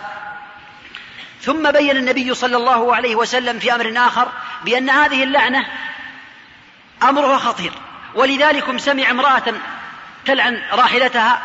[1.45, 4.29] ثم بين النبي صلى الله عليه وسلم في أمر آخر
[4.65, 5.67] بأن هذه اللعنة
[7.03, 7.73] أمرها خطير.
[8.15, 9.43] ولذلك سمع امرأة
[10.27, 11.43] تلعن راحلتها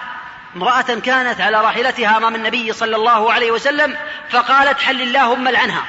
[0.56, 3.98] امرأة كانت على راحلتها أمام النبي صلى الله عليه وسلم
[4.30, 5.84] فقالت حل اللهم لعنها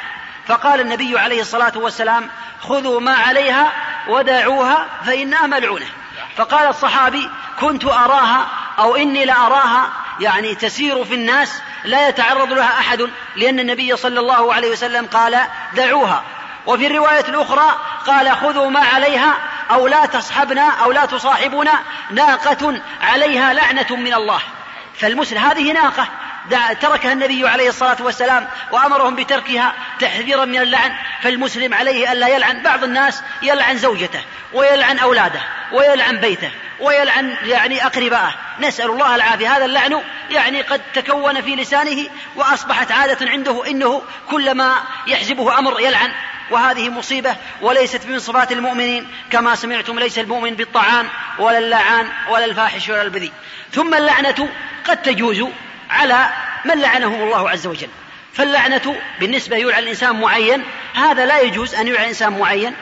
[0.47, 2.31] فقال النبي عليه الصلاة والسلام
[2.61, 3.73] خذوا ما عليها
[4.09, 5.87] ودعوها فإنها ملعونة.
[6.37, 7.31] فقال الصحابي
[7.61, 8.47] كنت أراها
[8.79, 9.91] أو إني لأراها
[10.21, 15.41] يعني تسير في الناس لا يتعرض لها أحد لأن النبي صلى الله عليه وسلم قال
[15.77, 16.23] دعوها.
[16.67, 19.35] وفي الرواية الأخرى قال خذوا ما عليها
[19.71, 21.73] أو لا تصحبنا أو لا تصاحبنا
[22.11, 24.41] ناقة عليها لعنة من الله.
[24.99, 26.07] فالمسلم هذه ناقة
[26.81, 30.93] تركها النبي عليه الصلاة والسلام وأمرهم بتركها تحذيرا من اللعن
[31.23, 34.21] فالمسلم عليه ألا يلعن بعض الناس يلعن زوجته
[34.53, 35.41] ويلعن أولاده
[35.73, 38.35] ويلعن بيته ويلعن يعني أقربائه.
[38.61, 44.77] نسأل الله العافية هذا اللعن يعني قد تكون في لسانه وأصبحت عادة عنده إنه كلما
[45.07, 46.13] يحزبه أمر يلعن.
[46.51, 52.89] وهذه مصيبة وليست من صفات المؤمنين كما سمعتم ليس المؤمن بالطعام ولا اللعان ولا الفاحش
[52.89, 53.33] ولا البذيء.
[53.73, 54.49] ثم اللعنة
[54.85, 55.45] قد تجوز
[55.91, 56.29] على
[56.65, 57.89] من لعنهم الله عز وجل.
[58.33, 60.65] فاللعنة بالنسبة يلعن الإنسان معين
[60.95, 62.75] هذا لا يجوز أن يلعن إنسان معين.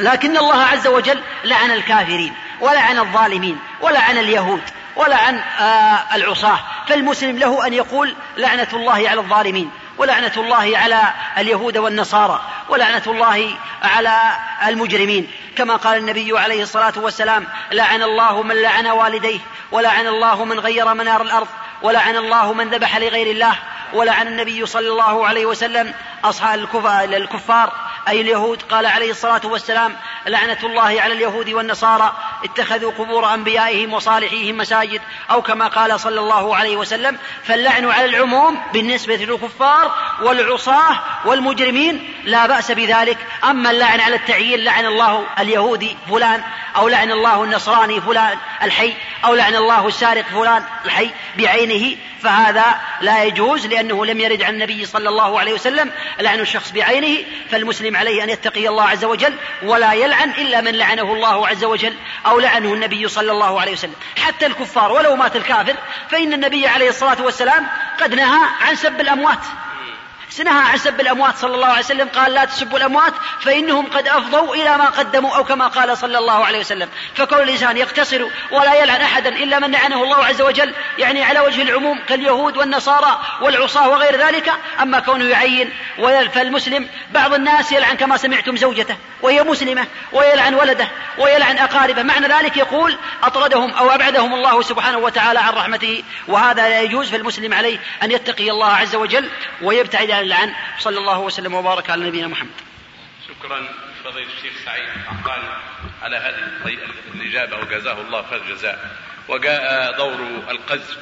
[0.00, 4.62] لكن الله عز وجل لعن الكافرين ولعن الظالمين ولعن اليهود
[4.96, 6.58] ولعن آه العصاة.
[6.88, 11.02] فالمسلم له أن يقول لعنة الله على الظالمين ولعنة الله على
[11.38, 13.50] اليهود والنصارى ولعنة الله
[13.82, 14.20] على
[14.66, 15.30] المجرمين.
[15.56, 19.38] كما قال النبي عليه الصلاة والسلام لعن الله من لعن والديه
[19.72, 21.48] ولعن الله من غير منار الأرض
[21.84, 23.54] ولعن الله من ذبح لغير الله
[23.92, 26.58] ولعن النبي صلى الله عليه وسلم أصحاب
[27.14, 27.72] الكفار
[28.08, 29.96] أي اليهود؟ قال عليه الصلاة والسلام
[30.26, 32.12] لعنة الله على اليهود والنصارى
[32.44, 35.00] اتخذوا قبور أنبيائهم وصالحيهم مساجد
[35.30, 42.46] أو كما قال صلى الله عليه وسلم فاللعن على العموم بالنسبة للكفار والعصاة والمجرمين لا
[42.46, 43.18] بأس بذلك.
[43.44, 46.42] أما اللعن على التعيين لعن الله اليهودي فلان
[46.76, 48.94] أو لعن الله النصراني فلان الحي
[49.24, 54.86] أو لعن الله السارق فلان الحي بعينه فهذا لا يجوز لأنه لم يرد عن النبي
[54.86, 55.90] صلى الله عليه وسلم
[56.20, 61.02] لعن الشخص بعينه فالمسلم عليه أن يتقي الله عز وجل ولا يلعن إلا من لعنه
[61.02, 61.94] الله عز وجل
[62.26, 63.94] أو لعنه النبي صلى الله عليه وسلم.
[64.16, 65.74] حتى الكفار ولو مات الكافر
[66.10, 67.66] فإن النبي عليه الصلاة والسلام
[68.00, 69.38] قد نهى عن سب الأموات.
[70.40, 74.54] نهى عن سب الأموات صلى الله عليه وسلم قال لا تسبوا الأموات فإنهم قد أفضوا
[74.54, 76.88] إلى ما قدموا أو كما قال صلى الله عليه وسلم.
[77.14, 81.62] فكون الإنسان يقتصر ولا يلعن أحدا إلا من لعنه الله عز وجل يعني على وجه
[81.62, 85.70] العموم كاليهود والنصارى والعصاة وغير ذلك أما كونه يعين
[86.34, 92.02] فالمسلم بعض الناس يلعن كما سمعتم زوجته وهي مسلمة ويلعن ولده ويلعن أقاربه.
[92.02, 97.54] معنى ذلك يقول أطردهم أو أبعدهم الله سبحانه وتعالى عن رحمته وهذا لا يجوز فالمسلم
[97.54, 99.30] عليه أن يتقي الله عز وجل
[99.62, 102.60] ويبتعد عن اللعن صلى الله وسلم وبارك على نبينا محمد.
[103.28, 103.68] شكرا
[104.04, 105.42] فضيلة الشيخ سعيد عقبان
[106.02, 106.38] على هذه
[107.14, 108.96] الإجابة وجزاه الله خير الجزاء
[109.28, 110.20] وجاء دور
[110.50, 110.98] القذف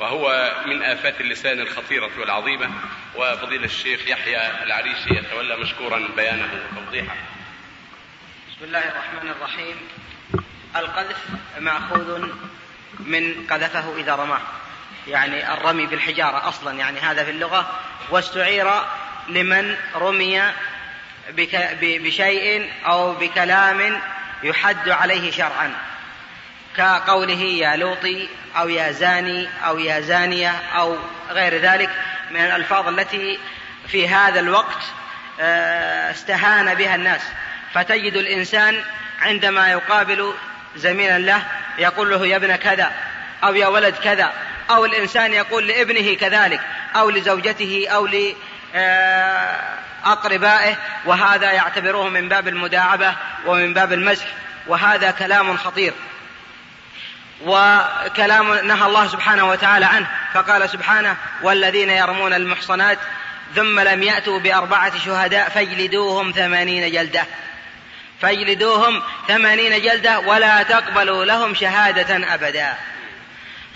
[0.00, 2.70] وهو من آفات اللسان الخطيرة والعظيمة.
[3.14, 7.16] وفضيلة الشيخ يحيى العريشي يتولى مشكورا بيانه وتوضيحه.
[8.50, 9.76] بسم الله الرحمن الرحيم.
[10.76, 11.16] القذف
[11.58, 12.28] مأخوذ
[13.00, 14.40] من قذفه إذا رماه.
[15.08, 17.70] يعني الرمي بالحجارة أصلا يعني هذا في اللغة.
[18.10, 18.70] واستعير
[19.28, 20.42] لمن رمي
[21.82, 24.00] بشيء أو بكلام
[24.42, 25.74] يحد عليه شرعا.
[26.76, 30.96] كقوله يا لوطي أو يا زاني أو يا زانية أو
[31.30, 31.90] غير ذلك
[32.30, 33.38] من الألفاظ التي
[33.88, 34.82] في هذا الوقت
[35.40, 37.22] آه، استهان بها الناس.
[37.74, 38.84] فتجد الإنسان
[39.22, 40.34] عندما يقابل
[40.76, 41.42] زميلا له
[41.78, 42.92] يقول له يا ابن كذا
[43.44, 44.32] أو يا ولد كذا
[44.70, 46.60] أو الإنسان يقول لابنه كذلك
[46.96, 48.08] أو لزوجته أو
[50.04, 53.14] لأقربائه وهذا يعتبروه من باب المداعبة
[53.46, 54.26] ومن باب المزح
[54.66, 55.92] وهذا كلام خطير.
[57.44, 62.98] وكلام نهى الله سبحانه وتعالى عنه فقال سبحانه والذين يرمون المحصنات
[63.54, 67.26] ثم لم يأتوا بأربعة شهداء فاجلدوهم ثمانين جلدة.
[68.20, 72.74] فاجلدوهم ثمانين جلدة ولا تقبلوا لهم شهادة أبدا.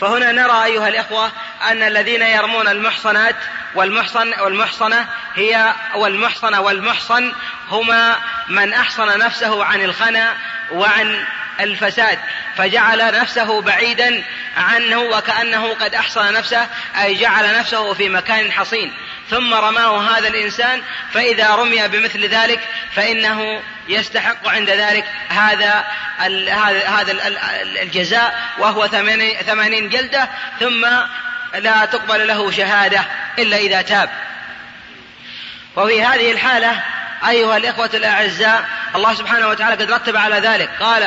[0.00, 1.32] فهنا نرى أيها الإخوة
[1.70, 3.36] أن الذين يرمون المحصنات
[3.74, 7.32] والمحصن والمحصنة هي والمحصنة والمحصن
[7.68, 8.16] هما
[8.48, 10.36] من أحصن نفسه عن الخنا
[10.72, 11.24] وعن
[11.60, 12.18] الفساد
[12.56, 14.24] فجعل نفسه بعيدا
[14.56, 16.66] عنه وكأنه قد أحصن نفسه
[17.02, 18.94] أي جعل نفسه في مكان حصين.
[19.30, 22.60] ثم رماه هذا الإنسان فإذا رمي بمثل ذلك
[22.96, 25.84] فإنه يستحق عند ذلك هذا
[26.86, 27.12] هذا
[27.82, 28.86] الجزاء وهو
[29.46, 30.28] ثمانين جلدة
[30.60, 30.86] ثم
[31.54, 33.04] لا تقبل له شهادة
[33.38, 34.10] إلا إذا تاب.
[35.76, 36.82] وفي هذه الحالة
[37.28, 40.70] أيها الإخوة الأعزاء الله سبحانه وتعالى قد رتب على ذلك.
[40.80, 41.02] قال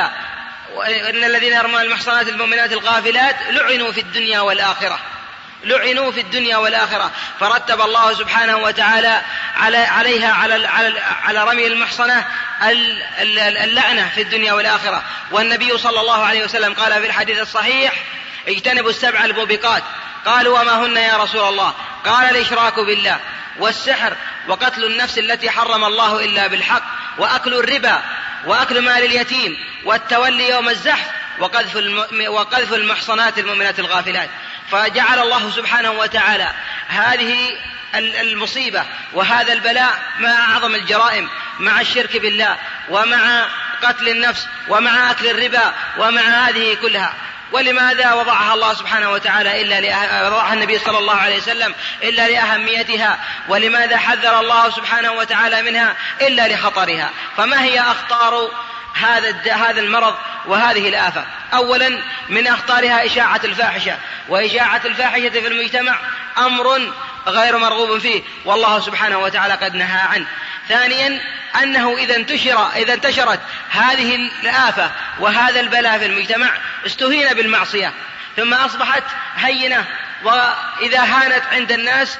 [1.10, 4.98] إن الذين يرمون المحصنات المؤمنات الغافلات لعنوا في الدنيا والآخرة.
[5.64, 7.10] لعنوا في الدنيا والآخرة.
[7.40, 9.20] فرتب الله سبحانه وتعالى
[9.56, 12.24] على عليها على على على رمي المحصنة
[13.64, 15.02] اللعنة في الدنيا والآخرة.
[15.30, 17.92] والنبي صلى الله عليه وسلم قال في الحديث الصحيح
[18.48, 19.82] اجتنبوا السبع الموبقات.
[20.26, 23.20] قالوا وما هن يا رسول الله؟ قال الإشراك بالله
[23.58, 24.16] والسحر
[24.48, 26.82] وقتل النفس التي حرم الله إلا بالحق
[27.18, 28.02] وأكل الربا
[28.46, 31.06] وأكل مال اليتيم والتولي يوم الزحف
[31.42, 31.76] وقذف,
[32.28, 34.28] وقذف المحصنات المؤمنات الغافلات.
[34.70, 36.48] فجعل الله سبحانه وتعالى
[36.88, 37.36] هذه
[37.94, 41.28] المصيبة وهذا البلاء مع أعظم الجرائم
[41.58, 42.56] مع الشرك بالله
[42.88, 43.46] ومع
[43.82, 47.14] قتل النفس ومع أكل الربا ومع هذه كلها.
[47.52, 50.26] ولماذا وضعها الله سبحانه وتعالى إلا لأه...
[50.26, 53.18] وضعها النبي صلى الله عليه وسلم إلا لأهميتها؟
[53.48, 58.50] ولماذا حذر الله سبحانه وتعالى منها إلا لخطرها؟ فما هي أخطار
[58.94, 60.14] هذا هذا المرض
[60.46, 61.24] وهذه الآفة.
[61.54, 63.96] أولا من أخطارها إشاعة الفاحشة.
[64.28, 65.98] وإشاعة الفاحشة في المجتمع
[66.38, 66.92] أمر
[67.26, 68.22] غير مرغوب فيه.
[68.44, 70.26] والله سبحانه وتعالى قد نهى عنه.
[70.68, 71.20] ثانيا
[71.62, 73.40] أنه إذا انتشر إذا انتشرت
[73.70, 76.50] هذه الآفة وهذا البلاء في المجتمع
[76.86, 77.92] استهين بالمعصية.
[78.36, 79.04] ثم أصبحت
[79.36, 79.84] هينة.
[80.24, 82.18] وإذا هانت عند الناس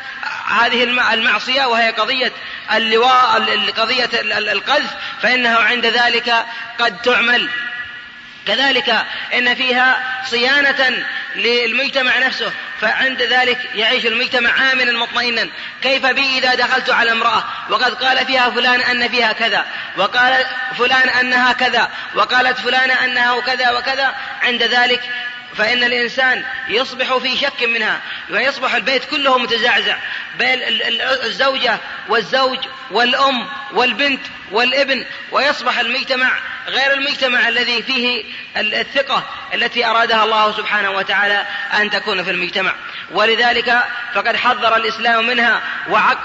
[0.48, 2.32] هذه المعصية وهي قضية
[2.72, 3.36] اللواء
[3.76, 4.90] قضية القذف
[5.22, 6.34] فإنه عند ذلك
[6.78, 7.48] قد تعمل.
[8.46, 11.04] كذلك إن فيها صيانة
[11.36, 15.48] للمجتمع نفسه فعند ذلك يعيش المجتمع امنا مطمئنا.
[15.82, 19.66] كيف بي إذا دخلت على امرأة؟ وقد قال فيها فلان أن فيها كذا
[19.96, 20.44] وقال
[20.78, 24.14] فلان أنها كذا وقالت فلانه أنها كذا وكذا.
[24.42, 25.02] عند ذلك
[25.56, 28.00] فإن الإنسان يصبح في شك منها
[28.30, 29.96] ويصبح البيت كله متزعزع.
[30.38, 30.58] بين
[31.24, 31.78] الزوجة
[32.08, 32.58] والزوج
[32.90, 34.20] والأم والبنت
[34.52, 36.30] والابن ويصبح المجتمع
[36.68, 38.24] غير المجتمع الذي فيه
[38.56, 39.24] الثقة
[39.54, 42.74] التي أرادها الله سبحانه وتعالى أن تكون في المجتمع.
[43.10, 43.84] ولذلك
[44.14, 45.60] فقد حذر الإسلام منها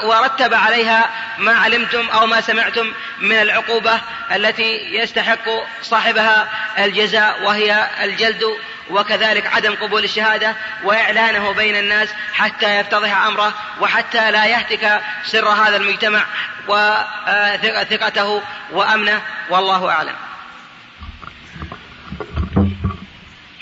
[0.03, 4.01] ورتب عليها ما علمتم أو ما سمعتم من العقوبة
[4.35, 5.49] التي يستحق
[5.81, 8.43] صاحبها الجزاء وهي الجلد
[8.89, 15.77] وكذلك عدم قبول الشهادة وإعلانه بين الناس حتى يفتضح أمره وحتى لا يهتك سر هذا
[15.77, 16.25] المجتمع
[16.67, 19.21] وثقته وأمنه.
[19.49, 20.15] والله أعلم.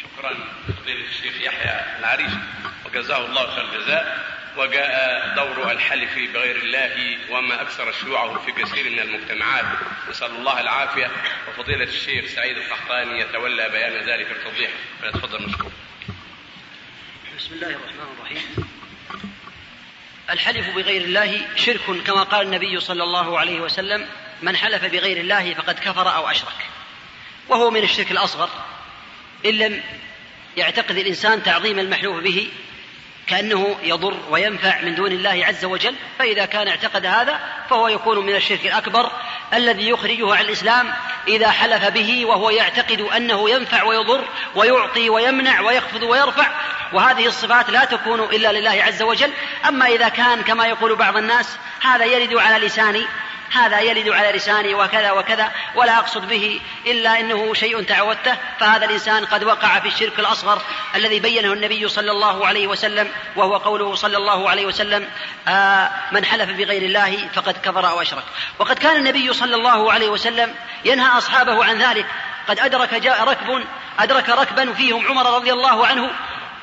[0.01, 0.33] شكرا
[0.81, 2.31] فضيلة الشيخ يحيى العريش.
[2.85, 4.34] وجزاه الله خير الجزاء.
[4.57, 9.65] وجاء دور الحلف بغير الله وما أكثر شيوعه في كثير من المجتمعات
[10.09, 11.11] نسأل الله العافية
[11.47, 14.69] وفضيلة الشيخ سعيد القحطاني يتولى بيان ذلك التوضيح
[15.01, 15.71] فليتفضل مشكور.
[17.37, 18.67] بسم الله الرحمن الرحيم.
[20.29, 24.07] الحلف بغير الله شرك كما قال النبي صلى الله عليه وسلم
[24.41, 26.65] من حلف بغير الله فقد كفر أو أشرك.
[27.49, 28.49] وهو من الشرك الأصغر
[29.45, 29.83] إن لم
[30.57, 32.47] يعتقد الإنسان تعظيم المحلوف به
[33.27, 38.35] كأنه يضر وينفع من دون الله عز وجل فإذا كان اعتقد هذا فهو يكون من
[38.35, 39.11] الشرك الأكبر
[39.53, 40.93] الذي يخرجه عن الإسلام
[41.27, 46.47] إذا حلف به وهو يعتقد أنه ينفع ويضر ويعطي ويمنع ويخفض ويرفع
[46.93, 49.31] وهذه الصفات لا تكون إلا لله عز وجل.
[49.67, 53.05] أما إذا كان كما يقول بعض الناس هذا يرد على لساني
[53.51, 59.25] هذا يلد على لساني وكذا وكذا ولا أقصد به إلا أنه شيء تعودته فهذا الإنسان
[59.25, 60.61] قد وقع في الشرك الأصغر
[60.95, 65.09] الذي بينه النبي صلى الله عليه وسلم وهو قوله صلى الله عليه وسلم
[65.47, 68.23] آه من حلف بغير الله فقد كفر أو أشرك.
[68.59, 72.05] وقد كان النبي صلى الله عليه وسلم ينهى أصحابه عن ذلك
[72.47, 73.63] قد أدرك جاء ركب
[73.99, 76.11] أدرك ركبا فيهم عمر رضي الله عنه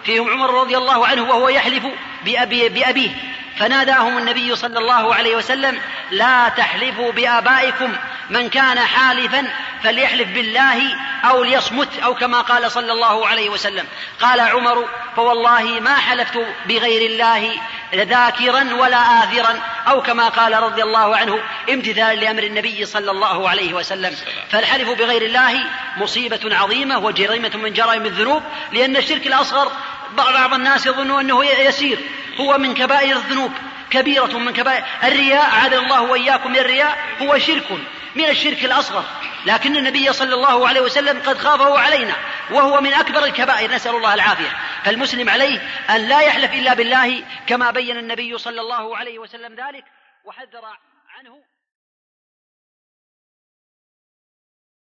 [0.04, 1.84] فيهم عمر رضي الله عنه وهو يحلف
[2.24, 3.10] بأبي بأبيه.
[3.58, 7.92] فناداهم النبي صلى الله عليه وسلم لا تحلفوا بآبائكم
[8.30, 9.48] من كان حالفا
[9.82, 13.86] فليحلف بالله أو ليصمت أو كما قال صلى الله عليه وسلم.
[14.20, 17.50] قال عمر فوالله ما حلفت بغير الله
[17.94, 19.60] ذاكرا ولا آثرا.
[19.88, 21.38] أو كما قال رضي الله عنه
[21.70, 24.16] امتثالا لأمر النبي صلى الله عليه وسلم.
[24.50, 25.64] فالحلف بغير الله
[25.96, 28.42] مصيبة عظيمة وجريمة من جرائم الذنوب
[28.72, 29.72] لأن الشرك الأصغر
[30.16, 31.98] بعض الناس يظن أنه يسير.
[32.40, 33.52] هو من كبائر الذنوب.
[33.90, 34.84] كبيرة من كبائر.
[35.04, 37.70] الرياء عاد الله وإياكم من الرياء هو شرك
[38.14, 39.04] من الشرك الأصغر.
[39.46, 42.14] لكن النبي صلى الله عليه وسلم قد خافه علينا
[42.50, 43.74] وهو من أكبر الكبائر.
[43.74, 44.56] نسأل الله العافية.
[44.84, 45.58] فالمسلم عليه
[45.90, 49.84] أن لا يحلف إلا بالله كما بين النبي صلى الله عليه وسلم ذلك
[50.24, 50.64] وحذر
[51.18, 51.51] عنه